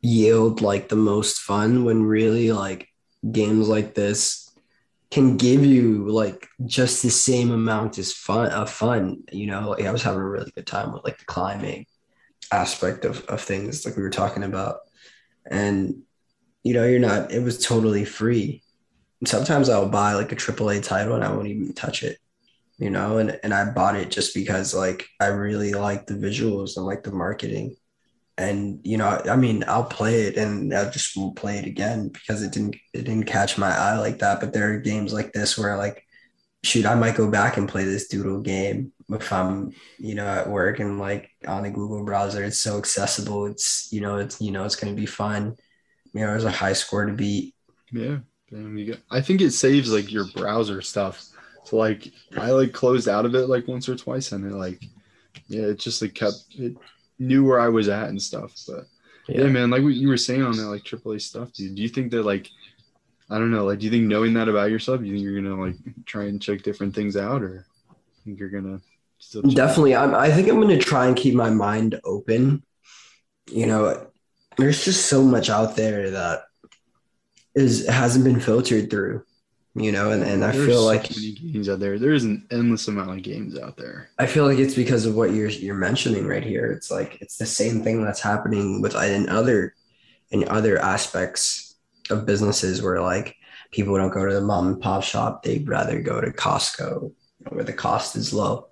[0.02, 2.88] yield like the most fun when really like
[3.32, 4.49] games like this
[5.12, 9.24] can give you like just the same amount as fun of fun.
[9.32, 11.86] You know, like, I was having a really good time with like the climbing
[12.52, 14.78] aspect of, of things like we were talking about.
[15.49, 16.04] And
[16.64, 18.64] you know, you're not it was totally free.
[19.20, 22.18] And sometimes I'll buy like a AAA title and I won't even touch it
[22.82, 26.76] you know and, and i bought it just because like i really like the visuals
[26.76, 27.76] and like the marketing
[28.38, 32.09] and you know, I mean, I'll play it and I just won't play it again
[32.09, 34.39] because it didn't it didn't catch my eye like that.
[34.39, 36.05] But there are games like this where like,
[36.63, 40.49] shoot, I might go back and play this doodle game if I'm, you know, at
[40.49, 42.43] work and like on the Google browser.
[42.43, 43.45] It's so accessible.
[43.45, 45.55] It's you know, it's you know, it's gonna be fun.
[46.13, 47.55] You know, there's a high score to beat.
[47.91, 48.19] Yeah.
[49.09, 51.25] I think it saves like your browser stuff.
[51.63, 54.84] So like I like closed out of it like once or twice and it like
[55.47, 56.75] yeah, it just like kept it
[57.22, 58.53] knew where I was at and stuff.
[58.67, 58.88] But
[59.28, 61.76] yeah, yeah man, like what you were saying on that like AAA stuff, dude.
[61.76, 62.49] Do you think that like
[63.30, 65.41] I don't know, like do you think knowing that about yourself, do you think you're
[65.41, 67.65] gonna like try and check different things out or
[68.26, 68.82] think you're gonna
[69.19, 72.63] still definitely I'm I think I'm gonna try and keep my mind open.
[73.49, 74.07] You know,
[74.57, 76.43] there's just so much out there that
[77.53, 79.24] is hasn't been filtered through
[79.74, 81.97] you know and, and i There's feel like so many games out there.
[81.97, 84.09] There's an endless amount of games out there.
[84.19, 86.72] I feel like it's because of what you're you're mentioning right here.
[86.72, 89.76] It's like it's the same thing that's happening with in other
[90.32, 91.76] in other aspects
[92.09, 93.36] of businesses where like
[93.72, 95.43] people don't go to the mom and pop shop.
[95.43, 97.13] They'd rather go to costco
[97.49, 98.67] where the cost is low.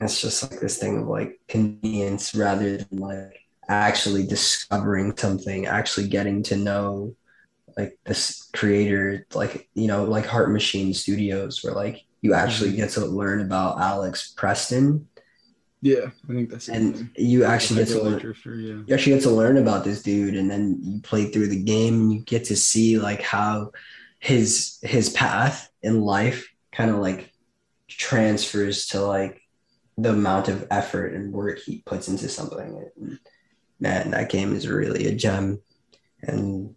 [0.00, 6.06] It's just like this thing of like convenience rather than like actually discovering something actually
[6.06, 7.16] getting to know
[7.76, 12.78] like this creator, like you know, like Heart Machine Studios, where like you actually mm-hmm.
[12.78, 15.08] get to learn about Alex Preston.
[15.82, 18.18] Yeah, I think that's and you actually get to learn.
[18.18, 18.82] Drifter, yeah.
[18.86, 21.94] You actually get to learn about this dude, and then you play through the game,
[21.94, 23.72] and you get to see like how
[24.18, 27.30] his his path in life kind of like
[27.88, 29.42] transfers to like
[29.98, 32.90] the amount of effort and work he puts into something.
[32.96, 33.18] And
[33.80, 35.60] man, that game is really a gem.
[36.22, 36.74] And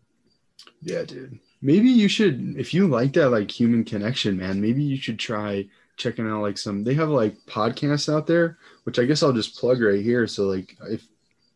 [0.82, 1.40] yeah, dude.
[1.62, 4.62] Maybe you should, if you like that like human connection, man.
[4.62, 5.68] Maybe you should try
[5.98, 6.84] checking out like some.
[6.84, 10.26] They have like podcasts out there, which I guess I'll just plug right here.
[10.26, 11.06] So like, if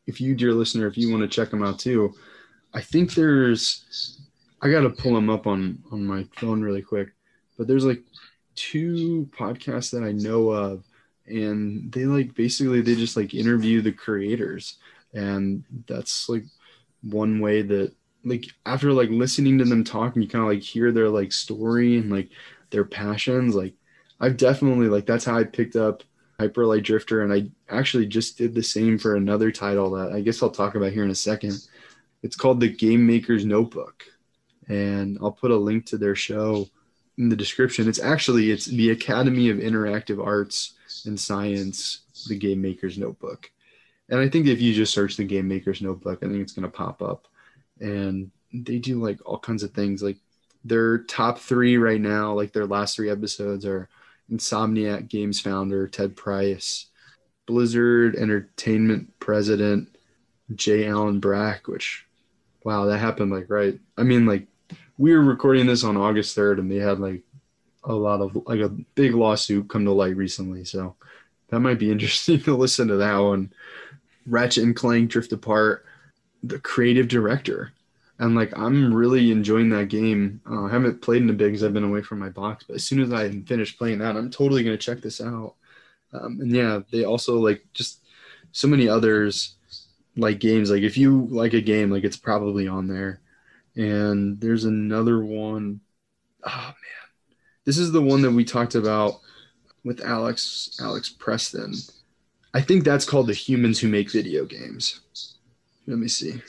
[0.06, 2.14] if you, dear listener, if you want to check them out too,
[2.74, 4.20] I think there's.
[4.62, 7.10] I gotta pull them up on on my phone really quick,
[7.58, 8.02] but there's like
[8.56, 10.84] two podcasts that I know of,
[11.28, 14.78] and they like basically they just like interview the creators,
[15.14, 16.44] and that's like
[17.02, 17.94] one way that
[18.26, 21.32] like after like listening to them talk and you kind of like hear their like
[21.32, 22.30] story and like
[22.70, 23.74] their passions like
[24.20, 26.04] i've definitely like that's how i picked up
[26.40, 30.42] hyperlight drifter and i actually just did the same for another title that i guess
[30.42, 31.54] i'll talk about here in a second.
[32.24, 34.04] It's called the game maker's notebook.
[34.70, 36.70] And i'll put a link to their show
[37.18, 37.88] in the description.
[37.88, 40.74] It's actually it's the academy of interactive arts
[41.06, 43.52] and science the game maker's notebook.
[44.10, 46.70] And i think if you just search the game maker's notebook i think it's going
[46.70, 47.28] to pop up
[47.80, 50.04] and they do like all kinds of things.
[50.04, 50.18] Like
[50.64, 53.90] their top three right now, like their last three episodes are
[54.32, 56.88] Insomniac Games founder Ted Price,
[57.46, 59.96] Blizzard Entertainment president
[60.56, 60.88] J.
[60.88, 62.06] Allen Brack, which
[62.64, 63.80] wow, that happened like right.
[63.98, 64.48] I mean, like
[64.98, 67.22] we were recording this on August 3rd and they had like
[67.84, 70.64] a lot of like a big lawsuit come to light recently.
[70.64, 70.96] So
[71.50, 73.52] that might be interesting to listen to that one.
[74.26, 75.86] Ratchet and Clank Rift Apart
[76.44, 77.74] the creative director.
[78.20, 80.42] And like I'm really enjoying that game.
[80.50, 82.76] Uh, I haven't played in a bit because I've been away from my box, but
[82.76, 85.56] as soon as I finish playing that, I'm totally gonna check this out.
[86.14, 88.02] Um, and yeah, they also like just
[88.52, 89.56] so many others
[90.16, 90.70] like games.
[90.70, 93.20] Like if you like a game, like it's probably on there.
[93.76, 95.82] And there's another one.
[96.44, 97.10] Oh man,
[97.66, 99.20] this is the one that we talked about
[99.84, 101.74] with Alex Alex Preston.
[102.54, 105.02] I think that's called the Humans Who Make Video Games.
[105.88, 106.42] Let me see.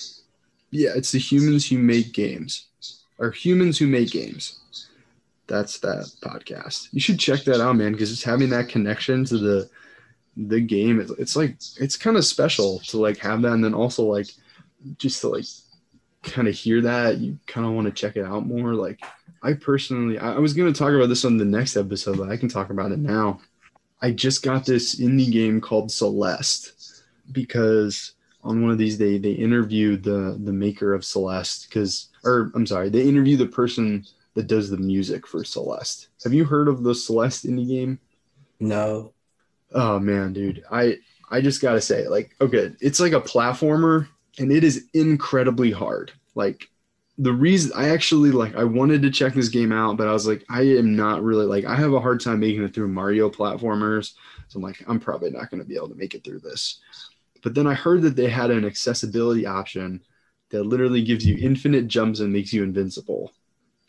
[0.70, 2.66] Yeah, it's the humans who make games,
[3.18, 4.60] or humans who make games.
[5.46, 6.88] That's that podcast.
[6.92, 9.70] You should check that out, man, because it's having that connection to the
[10.36, 11.00] the game.
[11.00, 14.28] It's, it's like it's kind of special to like have that, and then also like
[14.98, 15.44] just to like
[16.22, 18.74] kind of hear that you kind of want to check it out more.
[18.74, 19.00] Like
[19.42, 22.36] I personally, I, I was gonna talk about this on the next episode, but I
[22.36, 23.40] can talk about it now.
[24.00, 28.13] I just got this indie game called Celeste because
[28.44, 32.66] on one of these they they interviewed the the maker of Celeste because or I'm
[32.66, 36.08] sorry they interview the person that does the music for Celeste.
[36.24, 37.98] Have you heard of the Celeste indie game?
[38.60, 39.12] No.
[39.72, 40.98] Oh man, dude, I
[41.30, 46.12] I just gotta say like okay, it's like a platformer and it is incredibly hard.
[46.34, 46.68] Like
[47.18, 50.26] the reason I actually like I wanted to check this game out, but I was
[50.26, 53.30] like I am not really like I have a hard time making it through Mario
[53.30, 54.14] platformers.
[54.48, 56.80] So I'm like I'm probably not going to be able to make it through this.
[57.44, 60.02] But then I heard that they had an accessibility option
[60.48, 63.32] that literally gives you infinite jumps and makes you invincible.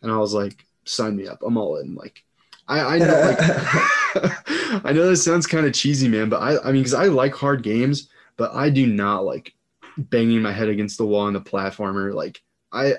[0.01, 1.41] And I was like, sign me up.
[1.41, 1.95] I'm all in.
[1.95, 2.23] Like,
[2.67, 3.39] I, I know, like,
[4.85, 7.33] I know this sounds kind of cheesy, man, but I, I mean, because I like
[7.33, 9.53] hard games, but I do not like
[9.97, 12.13] banging my head against the wall in the platformer.
[12.13, 12.41] Like
[12.73, 12.95] I,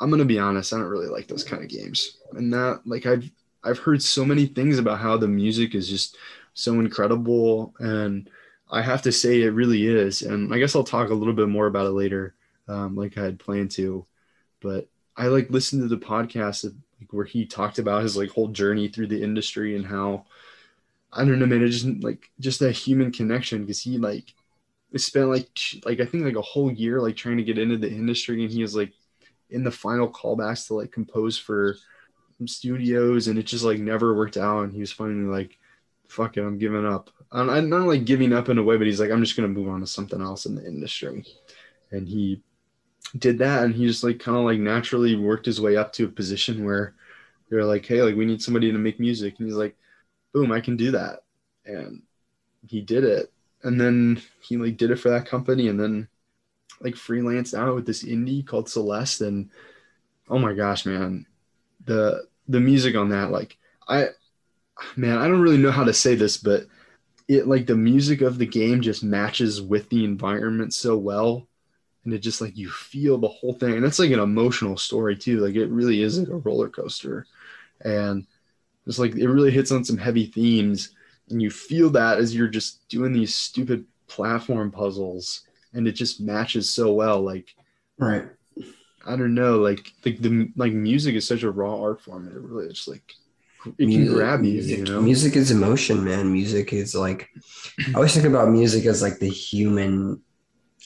[0.00, 2.18] I'm gonna be honest, I don't really like those kind of games.
[2.32, 3.30] And that, like, I've
[3.62, 6.16] I've heard so many things about how the music is just
[6.54, 8.28] so incredible, and
[8.72, 10.22] I have to say it really is.
[10.22, 12.34] And I guess I'll talk a little bit more about it later,
[12.68, 14.06] um, like I had planned to.
[14.60, 18.30] But I like listened to the podcast of, like, where he talked about his like
[18.30, 20.26] whole journey through the industry and how
[21.12, 24.34] I don't know, man, it just like just that human connection because he like
[24.96, 25.48] spent like
[25.84, 28.52] like I think like a whole year like trying to get into the industry, and
[28.52, 28.92] he was like
[29.50, 31.76] in the final callbacks to like compose for
[32.46, 34.64] studios, and it just like never worked out.
[34.64, 35.58] And he was finally like,
[36.08, 38.86] "Fuck it, I'm giving up." I'm, I'm not like giving up in a way, but
[38.86, 41.24] he's like, "I'm just gonna move on to something else in the industry,"
[41.90, 42.42] and he
[43.18, 46.04] did that, and he just like kind of like naturally worked his way up to
[46.04, 46.94] a position where
[47.50, 49.76] they're like, "Hey, like we need somebody to make music," and he's like,
[50.32, 51.24] "Boom, I can do that,"
[51.64, 52.02] and
[52.66, 53.32] he did it.
[53.64, 56.08] And then he like did it for that company and then
[56.80, 59.22] like freelanced out with this indie called Celeste.
[59.22, 59.50] And
[60.28, 61.26] oh my gosh man
[61.84, 63.56] the the music on that like
[63.88, 64.08] I
[64.96, 66.66] man I don't really know how to say this but
[67.32, 71.48] it like the music of the game just matches with the environment so well.
[72.04, 73.74] And it just like you feel the whole thing.
[73.74, 75.40] And it's like an emotional story too.
[75.40, 77.26] Like it really is like a roller coaster.
[77.82, 78.26] And
[78.86, 80.90] it's like it really hits on some heavy themes.
[81.30, 85.42] And you feel that as you're just doing these stupid platform puzzles.
[85.74, 87.22] And it just matches so well.
[87.22, 87.54] Like
[87.98, 88.26] right.
[89.06, 89.58] I don't know.
[89.58, 92.26] Like the, the like music is such a raw art form.
[92.28, 93.14] It really just like
[93.78, 97.28] it can grab you music, you know music is emotion man music is like
[97.78, 100.20] i always think about music as like the human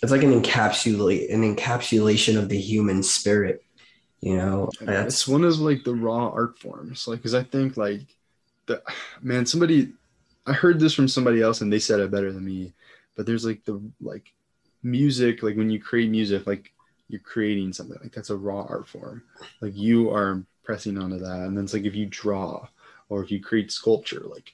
[0.02, 3.62] it's like an encapsulate an encapsulation of the human spirit
[4.20, 7.76] you know it's that's one of like the raw art forms like because i think
[7.76, 8.02] like
[8.66, 8.82] the
[9.22, 9.92] man somebody
[10.46, 12.72] I heard this from somebody else and they said it better than me.
[13.16, 14.32] But there's like the like
[14.82, 16.72] music, like when you create music, like
[17.08, 19.22] you're creating something like that's a raw art form.
[19.60, 21.40] Like you are pressing onto that.
[21.46, 22.68] And then it's like if you draw
[23.08, 24.52] or if you create sculpture, like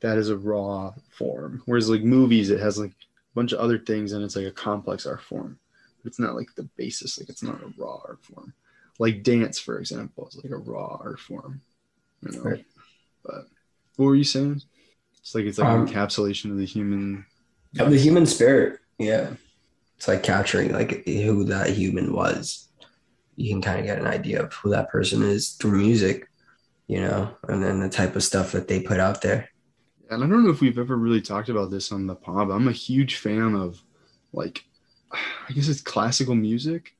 [0.00, 1.62] that is a raw form.
[1.64, 4.50] Whereas like movies, it has like a bunch of other things and it's like a
[4.50, 5.58] complex art form.
[6.02, 8.52] But it's not like the basis, like it's not a raw art form.
[8.98, 11.62] Like dance, for example, is like a raw art form.
[12.22, 12.42] You know?
[12.42, 12.64] Right.
[13.24, 13.46] But
[13.96, 14.60] what were you saying?
[15.20, 17.24] It's like it's like Um, encapsulation of the human.
[17.78, 19.30] of the human spirit yeah
[19.96, 22.68] it's like capturing like who that human was
[23.36, 26.28] you can kind of get an idea of who that person is through music
[26.86, 29.48] you know and then the type of stuff that they put out there
[30.10, 32.50] And I don't know if we've ever really talked about this on the pod.
[32.50, 33.82] I'm a huge fan of,
[34.32, 34.64] like,
[35.48, 36.94] I guess it's classical music.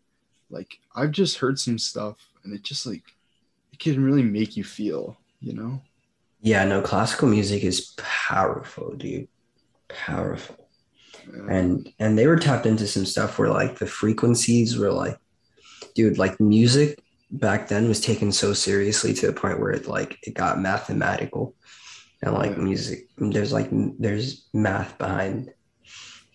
[0.51, 3.05] Like I've just heard some stuff, and it just like
[3.72, 5.18] it can really make you feel.
[5.41, 5.82] You know.
[6.41, 9.28] yeah no classical music is powerful dude
[9.89, 10.68] powerful
[11.26, 11.57] Yeah.
[11.57, 15.18] and and they were tapped into some stuff where like the frequencies were like
[15.95, 20.18] dude like music back then was taken so seriously to the point where it like
[20.22, 21.55] it got mathematical.
[22.22, 23.68] And like music there's like
[23.99, 25.53] there's math behind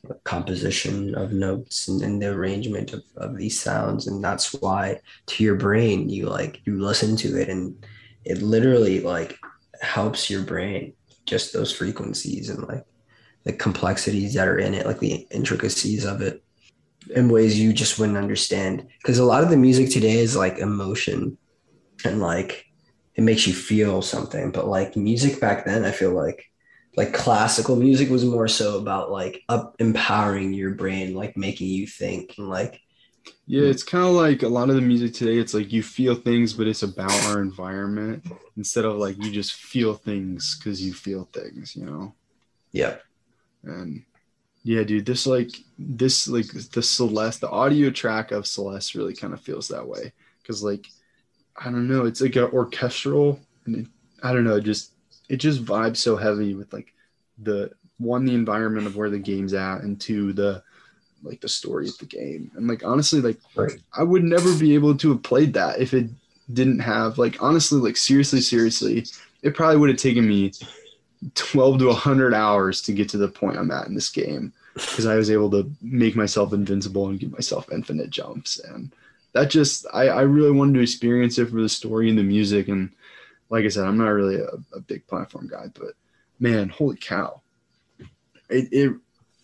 [0.04, 4.08] the composition of notes and, and the arrangement of, of these sounds.
[4.08, 7.86] And that's why to your brain you like you listen to it and
[8.26, 9.40] it literally like
[9.82, 10.94] helps your brain
[11.26, 12.86] just those frequencies and like
[13.44, 16.44] the complexities that are in it, like the intricacies of it,
[17.10, 18.88] in ways you just wouldn't understand.
[19.02, 21.38] Because a lot of the music today is like emotion
[22.06, 22.66] and like
[23.16, 24.52] it makes you feel something.
[24.52, 26.46] But like music back then, I feel like
[26.98, 31.88] like classical music was more so about like up empowering your brain, like making you
[31.88, 32.82] think and like
[33.46, 35.38] Yeah, it's kind of like a lot of the music today.
[35.38, 38.26] It's like you feel things, but it's about our environment
[38.58, 41.76] instead of like you just feel things because you feel things.
[41.76, 42.16] You know.
[42.72, 42.98] yeah,
[43.64, 44.04] and
[44.64, 49.34] yeah dude this like this like the celeste the audio track of celeste really kind
[49.34, 50.88] of feels that way because like
[51.58, 53.88] i don't know it's like an orchestral and it,
[54.24, 54.92] i don't know it just
[55.30, 56.94] it just vibes so heavy with like
[57.44, 60.62] the one the environment of where the game's at and two the
[61.24, 63.78] like the story of the game and like honestly like right.
[63.94, 66.10] I would never be able to have played that if it
[66.54, 69.06] didn't have like honestly like seriously seriously
[69.42, 70.52] it probably would have taken me
[71.36, 75.06] 12 to 100 hours to get to the point I'm at in this game because
[75.06, 78.60] I was able to make myself invincible and give myself infinite jumps.
[78.60, 78.94] And
[79.34, 82.70] that just I, I really wanted to experience it for the story and the music.
[82.70, 82.92] And
[83.50, 85.94] like I said I'm not really a, a big platform guy but
[86.40, 87.42] man holy cow.
[88.50, 88.94] It, it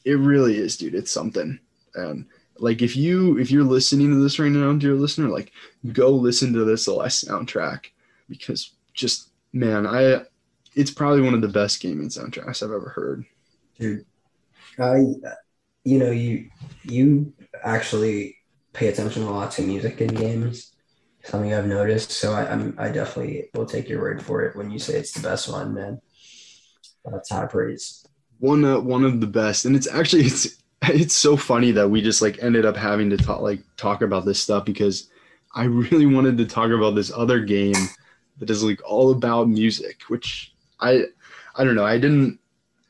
[0.05, 0.95] it really is dude.
[0.95, 1.59] It's something.
[1.95, 2.25] And
[2.57, 5.51] like if you if you're listening to this right now dear listener like
[5.91, 7.87] go listen to the last soundtrack
[8.29, 10.21] because just man i
[10.75, 13.25] it's probably one of the best gaming soundtracks i've ever heard
[13.79, 14.05] dude.
[14.79, 15.05] I
[15.85, 16.49] you know, you
[16.83, 18.37] you actually
[18.73, 20.73] pay attention a lot to music in games.
[21.23, 22.11] Something I've noticed.
[22.11, 25.13] So I, I'm I definitely will take your word for it when you say it's
[25.13, 26.01] the best one, man.
[27.05, 28.05] That's high praise.
[28.39, 32.01] One uh, one of the best, and it's actually it's it's so funny that we
[32.01, 35.09] just like ended up having to talk like talk about this stuff because
[35.53, 37.75] I really wanted to talk about this other game
[38.39, 41.05] that is like all about music, which I
[41.55, 41.85] I don't know.
[41.85, 42.39] I didn't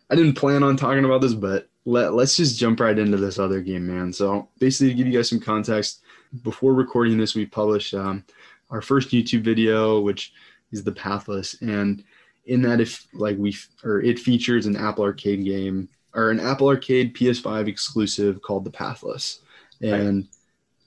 [0.09, 3.39] I didn't plan on talking about this, but let, let's just jump right into this
[3.39, 4.11] other game, man.
[4.11, 6.01] So basically, to give you guys some context,
[6.43, 8.23] before recording this, we published um,
[8.69, 10.33] our first YouTube video, which
[10.71, 12.03] is the Pathless, and
[12.45, 16.67] in that, if like we or it features an Apple Arcade game or an Apple
[16.67, 19.39] Arcade PS5 exclusive called the Pathless,
[19.81, 20.27] and right.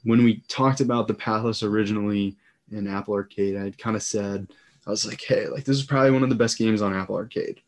[0.05, 2.36] when we talked about the Pathless originally
[2.70, 4.49] in Apple Arcade, I kind of said
[4.89, 7.16] I was like, hey, like this is probably one of the best games on Apple
[7.16, 7.61] Arcade.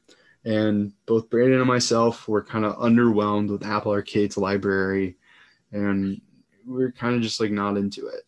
[0.47, 5.19] And both Brandon and myself were kind of underwhelmed with Apple Arcade's library,
[5.71, 6.19] and
[6.67, 8.23] we are kind of just like not into it.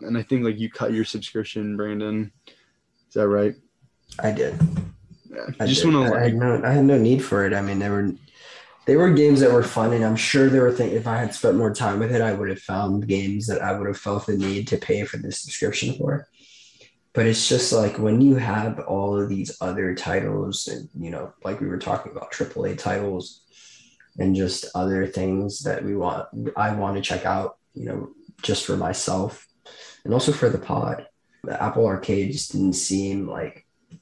[0.00, 2.32] And I think like you cut your subscription, Brandon.
[2.46, 3.54] Is that right?
[4.18, 4.58] I did.
[5.30, 5.44] Yeah.
[5.60, 6.10] I just want to.
[6.10, 6.62] Like, I had no.
[6.64, 7.52] I had no need for it.
[7.52, 8.14] I mean, they were
[8.86, 10.94] they were games that were fun, and I'm sure there were things.
[10.94, 13.78] If I had spent more time with it, I would have found games that I
[13.78, 16.26] would have felt the need to pay for the subscription for
[17.18, 21.32] but it's just like when you have all of these other titles and you know
[21.42, 23.42] like we were talking about aaa titles
[24.20, 28.08] and just other things that we want i want to check out you know
[28.42, 29.48] just for myself
[30.04, 31.06] and also for the pod.
[31.44, 33.98] The apple arcade just didn't seem like you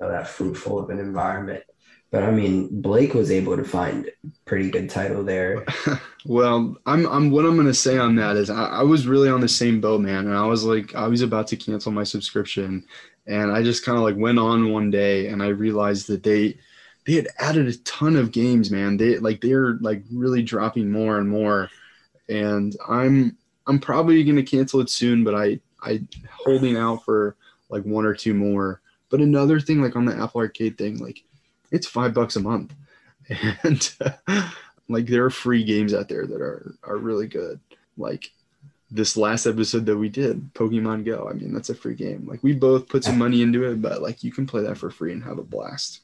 [0.00, 1.64] know, that fruitful of an environment
[2.12, 4.08] but I mean, Blake was able to find
[4.44, 5.64] pretty good title there.
[6.26, 9.40] well, I'm, I'm what I'm gonna say on that is I, I, was really on
[9.40, 12.84] the same boat, man, and I was like, I was about to cancel my subscription,
[13.26, 16.58] and I just kind of like went on one day, and I realized that they
[17.06, 18.98] they had added a ton of games, man.
[18.98, 21.70] They like they're like really dropping more and more,
[22.28, 27.36] and I'm I'm probably gonna cancel it soon, but I I holding out for
[27.70, 28.82] like one or two more.
[29.08, 31.24] But another thing, like on the Apple Arcade thing, like
[31.72, 32.72] it's five bucks a month,
[33.64, 34.50] and uh,
[34.88, 37.58] like there are free games out there that are are really good.
[37.96, 38.30] Like
[38.90, 41.28] this last episode that we did, Pokemon Go.
[41.28, 42.26] I mean, that's a free game.
[42.26, 44.90] Like we both put some money into it, but like you can play that for
[44.90, 46.02] free and have a blast.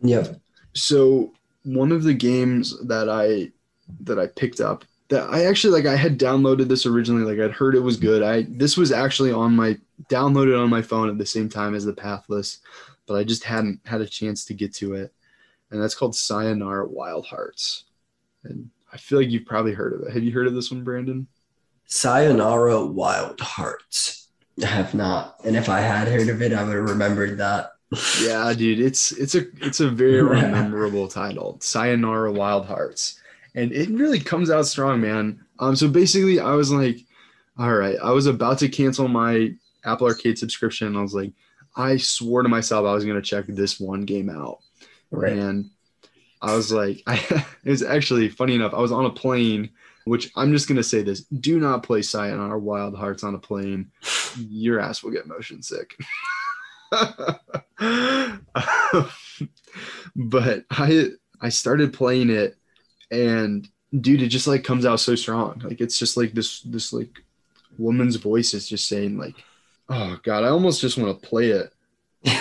[0.00, 0.26] Yeah.
[0.74, 1.32] So
[1.64, 3.52] one of the games that I
[4.00, 7.54] that I picked up that I actually like I had downloaded this originally like I'd
[7.54, 8.22] heard it was good.
[8.22, 11.84] I this was actually on my downloaded on my phone at the same time as
[11.84, 12.58] the Pathless
[13.06, 15.12] but I just hadn't had a chance to get to it.
[15.70, 17.84] And that's called Sayonara Wild Hearts.
[18.44, 20.12] And I feel like you've probably heard of it.
[20.12, 21.26] Have you heard of this one, Brandon?
[21.86, 24.28] Sayonara Wild Hearts.
[24.62, 25.40] I have not.
[25.44, 27.72] And if I had heard of it, I would have remembered that.
[28.22, 31.58] yeah, dude, it's it's a it's a very memorable title.
[31.60, 33.20] Sayonara Wild Hearts.
[33.54, 35.44] And it really comes out strong, man.
[35.58, 37.04] Um, so basically I was like,
[37.58, 40.96] all right, I was about to cancel my Apple Arcade subscription.
[40.96, 41.32] I was like,
[41.74, 44.58] I swore to myself I was going to check this one game out.
[45.10, 45.32] Right.
[45.32, 45.70] And
[46.40, 47.16] I was like, I,
[47.64, 48.74] it was actually funny enough.
[48.74, 49.70] I was on a plane,
[50.04, 53.38] which I'm just going to say this do not play Sayonara Wild Hearts on a
[53.38, 53.90] plane.
[54.36, 55.94] Your ass will get motion sick.
[60.14, 61.08] but I
[61.40, 62.56] I started playing it
[63.10, 63.66] and
[63.98, 67.22] dude it just like comes out so strong like it's just like this this like
[67.78, 69.36] woman's voice is just saying like
[69.94, 71.70] Oh god, I almost just want to play it.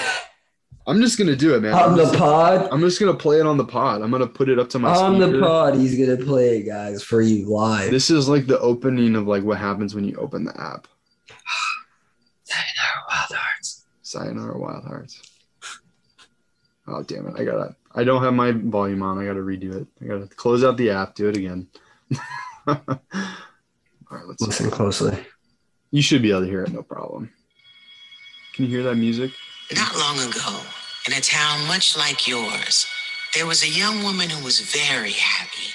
[0.88, 1.74] I'm just gonna do it, man.
[1.74, 2.70] On I'm the just, pod.
[2.72, 4.02] I'm just gonna play it on the pod.
[4.02, 4.90] I'm gonna put it up to my.
[4.90, 5.38] On speaker.
[5.38, 7.92] the pod, he's gonna play it, guys, for you live.
[7.92, 10.88] This is like the opening of like what happens when you open the app.
[12.46, 13.86] Sayonara Wild Hearts.
[14.02, 15.22] Sayonara Wild Hearts.
[16.88, 17.36] Oh damn it!
[17.38, 17.76] I gotta.
[17.94, 19.20] I don't have my volume on.
[19.20, 19.88] I gotta redo it.
[20.02, 21.16] I gotta close out the app.
[21.16, 21.68] Do it again.
[22.68, 22.80] All
[24.10, 24.72] right, let's listen see.
[24.72, 25.18] closely.
[25.92, 27.32] You should be able to hear it, no problem.
[28.54, 29.32] Can you hear that music?
[29.74, 30.60] Not long ago,
[31.08, 32.86] in a town much like yours,
[33.34, 35.72] there was a young woman who was very happy.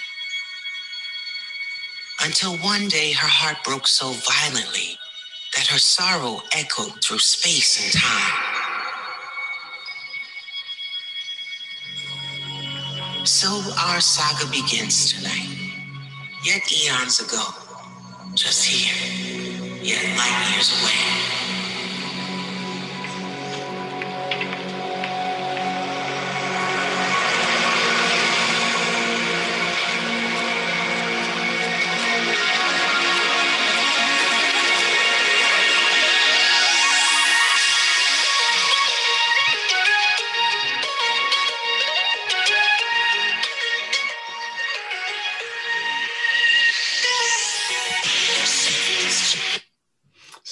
[2.23, 4.99] Until one day her heart broke so violently
[5.55, 8.57] that her sorrow echoed through space and time.
[13.25, 13.49] So
[13.89, 15.49] our saga begins tonight.
[16.45, 17.43] Yet eons ago,
[18.35, 18.95] just here,
[19.83, 21.26] yet light years away.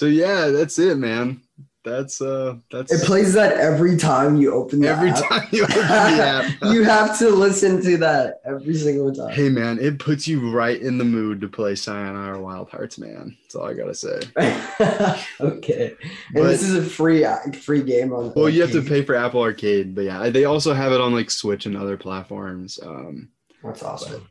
[0.04, 1.40] So yeah, that's it, man.
[1.82, 5.26] That's uh that's It plays that every time you open the every app.
[5.26, 6.54] time you open the app.
[6.74, 9.30] you have to listen to that every single time.
[9.30, 13.34] Hey man, it puts you right in the mood to play Sayonara Wild Hearts, man.
[13.44, 14.20] That's all I gotta say.
[15.40, 15.94] okay.
[16.34, 17.24] And this is a free
[17.62, 18.34] free game on.
[18.36, 21.14] Well, you have to pay for Apple Arcade, but yeah, they also have it on
[21.14, 22.78] like Switch and other platforms.
[22.82, 23.30] Um,
[23.62, 24.28] That's awesome.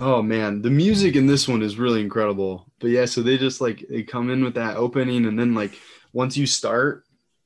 [0.00, 2.66] Oh man, the music in this one is really incredible.
[2.80, 5.78] But yeah, so they just like they come in with that opening, and then like
[6.12, 7.04] once you start,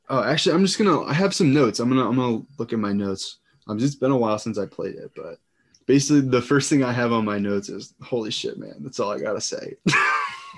[0.08, 1.80] oh, actually, I'm just gonna I have some notes.
[1.80, 3.38] I'm gonna I'm gonna look at my notes.
[3.68, 5.38] Um, it's been a while since I played it, but
[5.86, 8.76] basically the first thing I have on my notes is holy shit, man.
[8.80, 9.76] That's all I gotta say.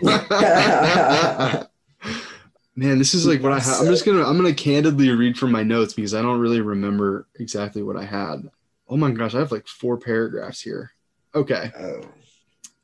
[2.76, 3.82] Man, this is like what I have.
[3.82, 7.28] I'm just gonna I'm gonna candidly read from my notes because I don't really remember
[7.38, 8.50] exactly what I had.
[8.88, 10.90] Oh my gosh, I have like four paragraphs here.
[11.34, 12.00] Okay, Oh.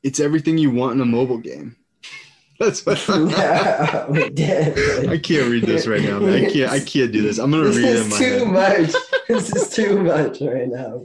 [0.03, 1.75] it's everything you want in a mobile game.
[2.59, 5.09] That's what I, we did.
[5.09, 6.45] I can't read this right now, man.
[6.45, 7.37] I can't I can't do this.
[7.39, 8.47] I'm gonna This read it in is too head.
[8.47, 8.95] much.
[9.27, 11.01] This is too much right now.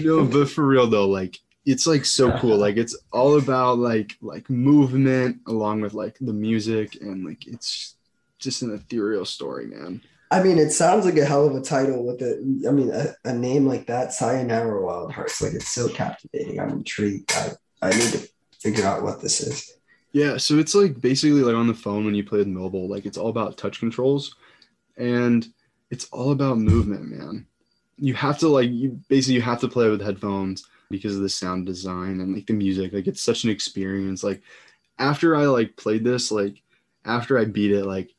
[0.00, 2.56] No, but for real though, like it's like so cool.
[2.58, 7.94] Like it's all about like like movement along with like the music and like it's
[8.38, 10.02] just an ethereal story, man.
[10.30, 12.36] I mean, it sounds like a hell of a title with a.
[12.68, 15.40] I mean, a, a name like that, Sayonara Wild Hearts.
[15.40, 16.60] Like it's so captivating.
[16.60, 17.32] I'm intrigued.
[17.32, 18.28] I, I need to
[18.60, 19.78] figure out what this is.
[20.12, 23.06] Yeah, so it's like basically like on the phone when you play with mobile, like
[23.06, 24.34] it's all about touch controls
[24.96, 25.46] and
[25.90, 27.46] it's all about movement, man.
[27.96, 31.28] You have to like you basically you have to play with headphones because of the
[31.28, 32.92] sound design and like the music.
[32.92, 34.22] Like it's such an experience.
[34.22, 34.42] Like
[34.98, 36.62] after I like played this, like
[37.04, 38.10] after I beat it, like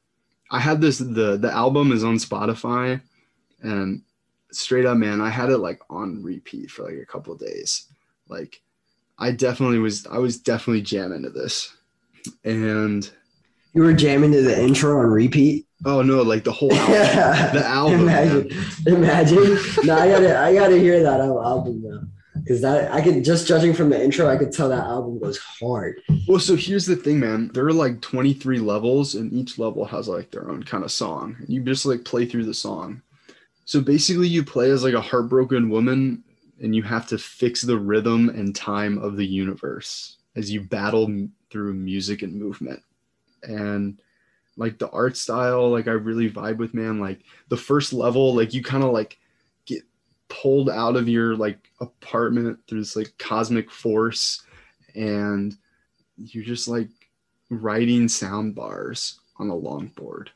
[0.51, 3.01] I had this the the album is on Spotify
[3.61, 4.01] and
[4.51, 7.87] straight up man, I had it like on repeat for like a couple of days.
[8.27, 8.61] Like
[9.17, 11.75] I definitely was I was definitely jamming to this.
[12.43, 13.09] And
[13.73, 15.67] You were jamming to the intro on repeat.
[15.85, 16.91] oh no, like the whole album.
[17.53, 17.99] the album.
[18.01, 18.47] Imagine,
[18.85, 18.95] man.
[18.95, 19.57] imagine.
[19.85, 22.01] No, I gotta, I gotta hear that al- album now.
[22.41, 25.37] Because that, I could just judging from the intro, I could tell that album goes
[25.37, 26.01] hard.
[26.27, 27.49] Well, so here's the thing, man.
[27.53, 31.37] There are like 23 levels, and each level has like their own kind of song.
[31.47, 33.01] You just like play through the song.
[33.65, 36.23] So basically, you play as like a heartbroken woman,
[36.61, 41.27] and you have to fix the rhythm and time of the universe as you battle
[41.49, 42.81] through music and movement.
[43.43, 44.01] And
[44.57, 46.99] like the art style, like I really vibe with, man.
[46.99, 49.17] Like the first level, like you kind of like
[50.29, 54.43] pulled out of your like apartment through this like cosmic force
[54.95, 55.55] and
[56.17, 56.89] you're just like
[57.49, 60.27] writing sound bars on a longboard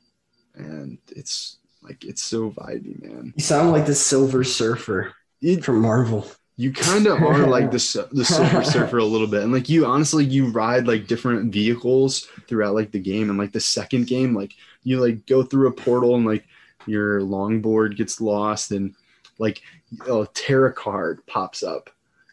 [0.55, 5.81] and it's like it's so vibey man You sound like the Silver Surfer it, from
[5.81, 6.25] Marvel.
[6.55, 9.85] you kind of are like the the silver surfer a little bit and like you
[9.85, 14.33] honestly you ride like different vehicles throughout like the game and like the second game
[14.33, 16.45] like you like go through a portal and like
[16.85, 18.95] your longboard gets lost and
[19.39, 19.61] like
[20.09, 21.89] a tarot card pops up.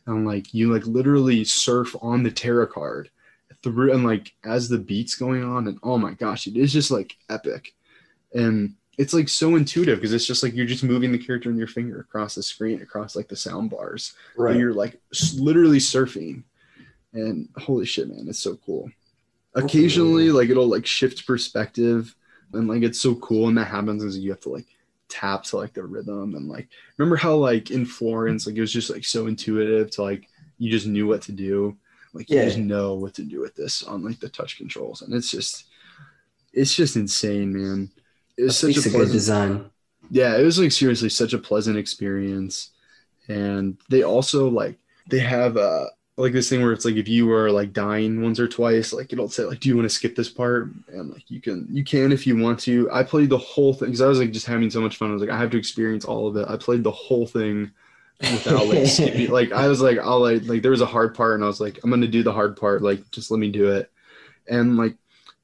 [0.06, 3.10] And like you like literally surf on the tarot card
[3.62, 6.90] through and like as the beats going on and oh my gosh it is just
[6.90, 7.74] like epic.
[8.34, 11.56] And it's like so intuitive because it's just like you're just moving the character in
[11.56, 14.14] your finger across the screen across like the sound bars.
[14.36, 14.52] Right.
[14.52, 15.00] and you're like
[15.36, 16.42] literally surfing.
[17.12, 18.90] And holy shit man it's so cool.
[19.54, 22.14] Occasionally like it'll like shift perspective
[22.52, 24.66] and like it's so cool and that happens is you have to like
[25.10, 28.72] tap to like the rhythm and like remember how like in florence like it was
[28.72, 30.28] just like so intuitive to like
[30.60, 31.76] you just knew what to do?
[32.12, 35.14] Like you just know what to do with this on like the touch controls and
[35.14, 35.64] it's just
[36.52, 37.90] it's just insane man.
[38.36, 39.70] It was such a a good pleasant design.
[40.10, 42.70] yeah it was like seriously such a pleasant experience
[43.28, 45.86] and they also like they have uh
[46.20, 49.12] like this thing where it's like if you are like dying once or twice like
[49.12, 50.70] it'll say like do you want to skip this part?
[50.88, 52.88] And like you can you can if you want to.
[52.92, 55.10] I played the whole thing because i was like just having so much fun.
[55.10, 56.48] I was like i have to experience all of it.
[56.48, 57.72] I played the whole thing
[58.20, 61.34] without like skipping like i was like i'll like like there was a hard part
[61.36, 63.70] and i was like i'm gonna do the hard part like just let me do
[63.72, 63.90] it.
[64.46, 64.94] And like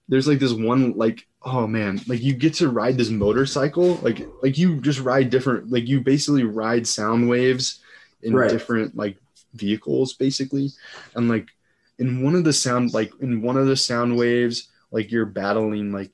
[0.08, 4.26] there's like this one like oh man like you get to ride this motorcycle like
[4.42, 7.80] like you just ride different like you basically ride sound waves
[8.22, 8.50] in Right.
[8.50, 9.16] different like
[9.56, 10.70] vehicles basically.
[11.14, 11.48] And like
[11.98, 15.92] in one of the sound like in one of the sound waves like you're battling
[15.92, 16.10] like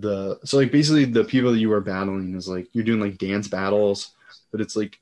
[0.00, 3.18] the so like basically the people that you are battling is like you're doing like
[3.18, 4.12] dance battles
[4.50, 4.98] but it's like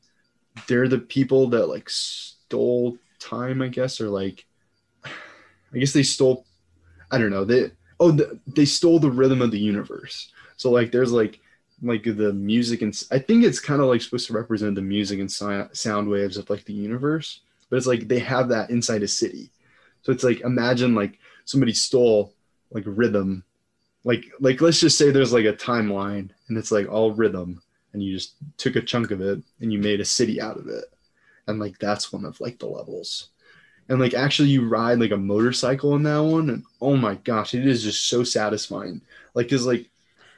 [0.67, 4.45] they're the people that like stole time i guess or like
[5.05, 6.45] i guess they stole
[7.11, 7.71] i don't know they
[8.01, 10.33] oh the, they stole the rhythm of the universe.
[10.57, 11.39] So like there's like
[11.83, 15.19] like the music and i think it's kind of like supposed to represent the music
[15.19, 17.41] and si- sound waves of like the universe
[17.71, 19.51] but it's like they have that inside a city.
[20.03, 22.35] So it's like imagine like somebody stole
[22.71, 23.45] like rhythm.
[24.05, 27.63] Like like let's just say there's like a timeline and it's like all rhythm
[27.93, 30.69] and you just took a chunk of it and you made a city out of
[30.69, 30.85] it.
[31.47, 33.29] And like that's one of like the levels.
[33.89, 37.55] And like actually you ride like a motorcycle in that one and oh my gosh
[37.55, 39.01] it is just so satisfying.
[39.35, 39.91] Like because like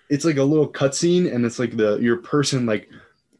[0.08, 2.90] it's like a little cutscene and it's like the your person like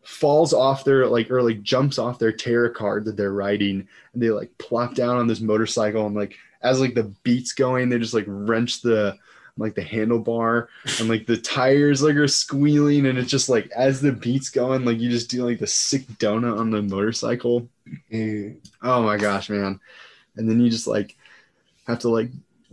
[0.03, 4.23] falls off their like or like jumps off their tarot card that they're riding and
[4.23, 7.99] they like plop down on this motorcycle and like as like the beats going they
[7.99, 9.17] just like wrench the
[9.59, 10.67] like the handlebar
[10.99, 14.85] and like the tires like are squealing and it's just like as the beats going
[14.85, 17.69] like you just do like the sick donut on the motorcycle
[18.13, 18.57] Mm.
[18.83, 19.79] oh my gosh man
[20.37, 21.17] and then you just like
[21.87, 22.31] have to like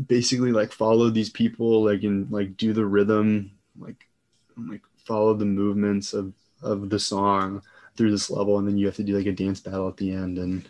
[0.07, 4.07] basically like follow these people like and like do the rhythm like
[4.55, 6.32] and, like follow the movements of
[6.62, 7.62] of the song
[7.95, 10.12] through this level and then you have to do like a dance battle at the
[10.12, 10.68] end and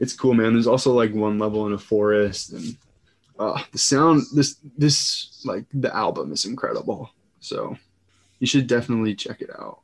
[0.00, 2.76] it's cool man there's also like one level in a forest and
[3.38, 7.76] uh the sound this this like the album is incredible so
[8.40, 9.80] you should definitely check it out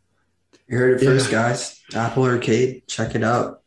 [0.67, 1.11] You heard it Yeah.
[1.11, 1.81] first, guys.
[1.95, 3.63] Apple Arcade, check it out.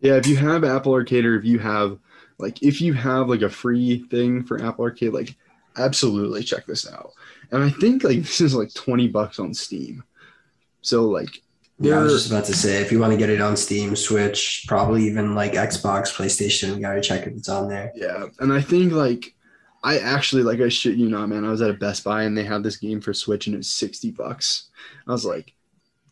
[0.00, 1.98] Yeah, if you have Apple Arcade or if you have
[2.38, 5.34] like if you have like a free thing for Apple Arcade, like
[5.76, 7.12] absolutely check this out.
[7.50, 10.02] And I think like this is like 20 bucks on Steam.
[10.86, 11.42] So like
[11.80, 13.96] Yeah, I was just about to say, if you want to get it on Steam,
[13.96, 17.92] Switch, probably even like Xbox, PlayStation, you gotta check if it's on there.
[17.94, 19.34] yeah, and I think like
[19.82, 21.44] I actually like I shit you not, man.
[21.44, 23.58] I was at a Best Buy and they had this game for Switch and it
[23.58, 24.68] was 60 bucks.
[25.06, 25.54] I was like,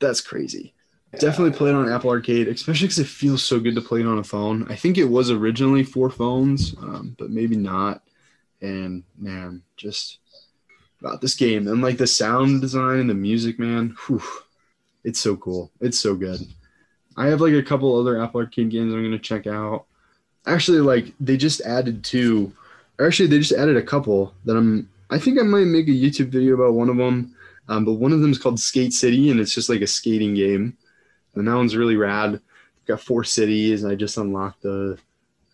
[0.01, 0.75] that's crazy.
[1.21, 4.07] Definitely play it on Apple Arcade, especially because it feels so good to play it
[4.07, 4.67] on a phone.
[4.69, 8.03] I think it was originally for phones, um, but maybe not.
[8.61, 10.19] And man, just
[11.01, 14.23] about this game and like the sound design and the music, man, whew,
[15.05, 15.71] it's so cool.
[15.81, 16.41] It's so good.
[17.17, 19.87] I have like a couple other Apple Arcade games I'm gonna check out.
[20.47, 22.53] Actually, like they just added two.
[23.01, 24.89] Actually, they just added a couple that I'm.
[25.11, 27.35] I think I might make a YouTube video about one of them.
[27.69, 30.35] Um, but one of them is called Skate City, and it's just like a skating
[30.35, 30.77] game
[31.35, 32.41] and that one's really rad.
[32.87, 34.99] Got four cities, and I just unlocked the,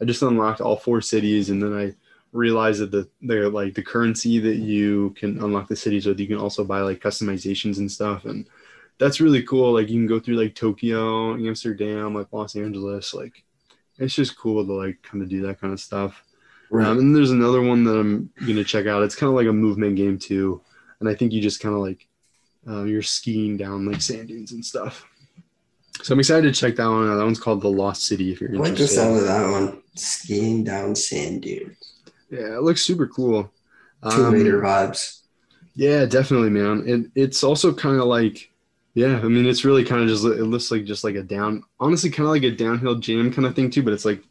[0.01, 1.95] I just unlocked all four cities, and then I
[2.33, 6.27] realized that the they're like the currency that you can unlock the cities with, you
[6.27, 8.47] can also buy like customizations and stuff, and
[9.01, 9.73] that's really cool.
[9.73, 13.43] Like you can go through like Tokyo, Amsterdam, like Los Angeles, like
[13.99, 16.23] it's just cool to like kind of do that kind of stuff.
[16.73, 19.03] Um, and there's another one that I'm gonna check out.
[19.03, 20.61] It's kind of like a movement game too,
[21.01, 22.07] and I think you just kind of like
[22.69, 25.05] uh, you're skiing down like sand dunes and stuff.
[26.03, 27.17] So I'm excited to check that one out.
[27.17, 28.31] That one's called The Lost City.
[28.33, 29.83] If you're I like the interested, sound of that one.
[29.97, 31.95] Skiing down sand dunes.
[32.31, 33.51] yeah, it looks super cool.
[34.09, 35.23] Tomb Um, Raider vibes.
[35.75, 36.85] Yeah, definitely, man.
[36.87, 38.50] It, it's also kind of like,
[39.01, 41.63] yeah, I mean, it's really kind of just, it looks like just like a down,
[41.79, 44.23] honestly, kind of like a downhill jam kind of thing too, but it's like,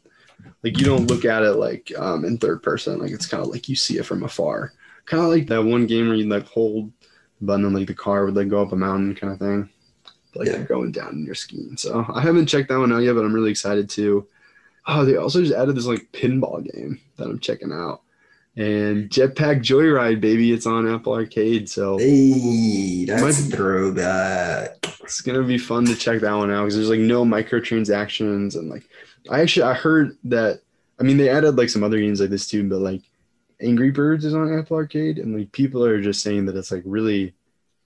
[0.62, 3.00] like you don't look at it like um, in third person.
[3.00, 4.72] Like it's kind of like you see it from afar.
[5.06, 6.92] Kind of like that one game where you like hold
[7.40, 9.68] the button and like the car would like go up a mountain kind of thing.
[10.36, 10.58] Like Yeah.
[10.58, 11.76] you're going down and you're skiing.
[11.76, 14.26] So I haven't checked that one out yet, but I'm really excited to.
[14.86, 18.02] Oh, they also just added this like pinball game that I'm checking out.
[18.60, 21.66] And Jetpack Joyride, baby, it's on Apple Arcade.
[21.70, 24.76] So Hey, that's Might- a throwback.
[25.02, 28.68] it's gonna be fun to check that one out because there's like no microtransactions and
[28.68, 28.84] like
[29.30, 30.60] I actually I heard that
[30.98, 33.00] I mean they added like some other games like this too, but like
[33.62, 36.82] Angry Birds is on Apple Arcade and like people are just saying that it's like
[36.84, 37.34] really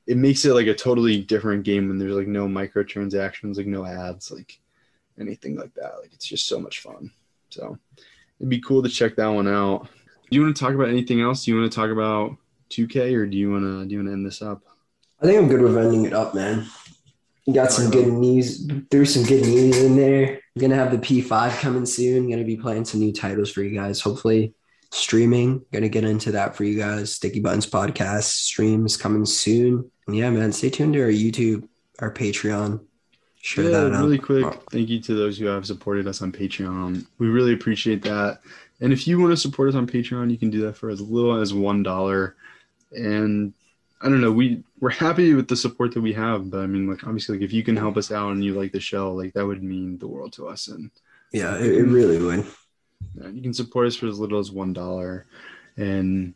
[0.09, 3.85] it makes it like a totally different game when there's like no microtransactions, like no
[3.87, 4.59] ads, like
[5.21, 6.01] anything like that.
[6.01, 7.13] Like it's just so much fun.
[7.51, 7.79] So
[8.41, 9.89] it'd be cool to check that one out.
[10.35, 11.45] Do you want to talk about anything else?
[11.45, 12.37] Do you want to talk about
[12.71, 14.63] 2K or do you want to do you want to end this up?
[15.23, 16.67] I think I'm good with ending it up, man.
[17.47, 18.67] You got some good news.
[18.91, 20.41] There's some good news in there.
[20.57, 22.29] I'm gonna have the P5 coming soon.
[22.29, 24.01] Gonna be playing some new titles for you guys.
[24.01, 24.55] Hopefully,
[24.91, 25.65] streaming.
[25.73, 27.15] Gonna get into that for you guys.
[27.15, 29.89] Sticky Buttons podcast streams coming soon.
[30.09, 31.69] And yeah, man, stay tuned to our YouTube,
[32.01, 32.85] our Patreon.
[33.45, 34.01] Share yeah, that out.
[34.01, 34.47] really quick.
[34.73, 37.07] Thank you to those who have supported us on Patreon.
[37.19, 38.41] We really appreciate that.
[38.81, 41.01] And if you want to support us on Patreon, you can do that for as
[41.01, 42.37] little as one dollar.
[42.93, 43.53] And
[44.03, 46.89] I don't know, we we're happy with the support that we have, but I mean,
[46.89, 49.33] like obviously, like if you can help us out and you like the show, like
[49.35, 50.69] that would mean the world to us.
[50.69, 50.91] And
[51.33, 52.47] Yeah, it, it really would.
[53.33, 55.27] you can support us for as little as one dollar.
[55.77, 56.35] And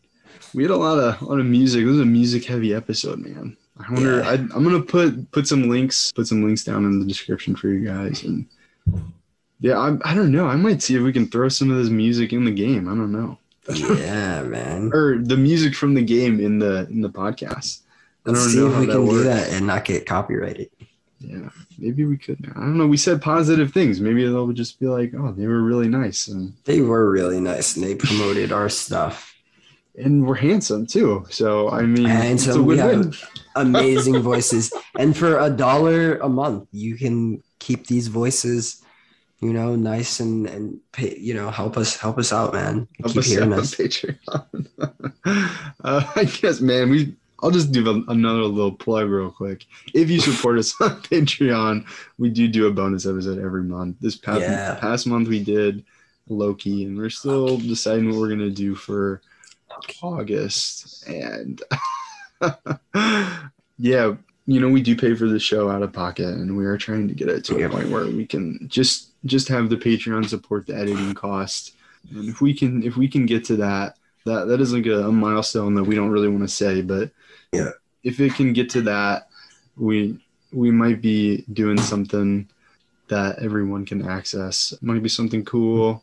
[0.54, 1.84] we had a lot of a lot of music.
[1.84, 3.56] This was a music heavy episode, man.
[3.78, 4.18] I wonder.
[4.20, 4.30] Yeah.
[4.30, 7.68] I, I'm gonna put put some links put some links down in the description for
[7.68, 8.24] you guys.
[8.24, 8.46] And
[9.60, 10.46] yeah, I, I don't know.
[10.46, 12.88] I might see if we can throw some of this music in the game.
[12.88, 13.38] I don't know,
[13.72, 14.90] Yeah, man.
[14.92, 17.80] or the music from the game in the in the podcast.
[18.26, 20.70] I Let's don't see know if we can do that and not get copyrighted.
[21.20, 21.48] Yeah,
[21.78, 22.38] maybe we could.
[22.54, 22.86] I don't know.
[22.86, 24.00] We said positive things.
[24.00, 27.74] Maybe they'll just be like, "Oh, they were really nice." And They were really nice
[27.76, 29.34] and they promoted our stuff.
[29.98, 31.24] and we're handsome too.
[31.30, 33.18] So I mean, Handsome, we have
[33.56, 34.72] amazing voices.
[34.96, 38.80] And for a dollar a month, you can keep these voices,
[39.40, 42.88] you know, nice and and pay, you know, help us help us out, man.
[43.00, 43.74] Help keep us hearing us.
[43.74, 44.66] Patreon.
[45.84, 47.14] uh, I guess, man, we.
[47.40, 49.64] I'll just do a- another little plug real quick.
[49.94, 51.86] If you support us on Patreon,
[52.18, 53.98] we do do a bonus episode every month.
[54.00, 54.74] This past Yeah.
[54.80, 55.84] past month we did
[56.28, 59.22] Loki, and we're still deciding what we're gonna do for
[60.02, 61.06] August.
[61.08, 61.62] And
[63.78, 64.14] yeah,
[64.46, 67.06] you know, we do pay for the show out of pocket, and we are trying
[67.08, 70.66] to get it to a point where we can just just have the Patreon support
[70.66, 71.74] the editing cost.
[72.14, 75.08] And if we can if we can get to that, that that is like a,
[75.08, 77.10] a milestone that we don't really want to say, but
[77.52, 77.70] Yeah.
[78.04, 79.28] if it can get to that,
[79.76, 80.18] we
[80.52, 82.48] we might be doing something
[83.08, 84.72] that everyone can access.
[84.72, 86.02] It might be something cool.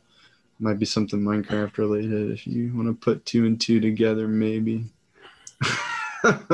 [0.59, 4.85] Might be something Minecraft related if you want to put two and two together, maybe.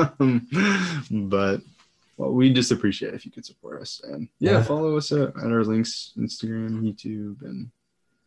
[1.10, 1.60] but
[2.22, 4.00] well, we just appreciate if you could support us.
[4.04, 4.62] And yeah, Yeah.
[4.62, 7.70] follow us at, at our links, Instagram, YouTube, and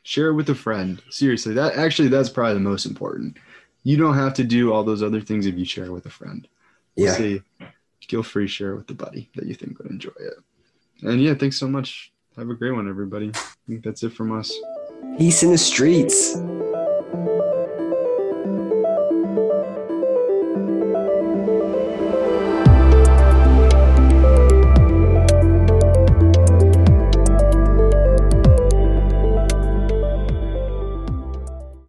[0.03, 1.01] share it with a friend.
[1.09, 3.37] Seriously, that actually that's probably the most important.
[3.83, 6.09] You don't have to do all those other things if you share it with a
[6.09, 6.47] friend.
[6.95, 7.13] Yeah.
[7.13, 7.41] Say,
[8.07, 10.33] feel free to share it with the buddy that you think would enjoy it.
[11.03, 12.11] And yeah, thanks so much.
[12.35, 13.31] Have a great one, everybody.
[13.33, 14.53] I think that's it from us.
[15.17, 16.35] Peace in the streets.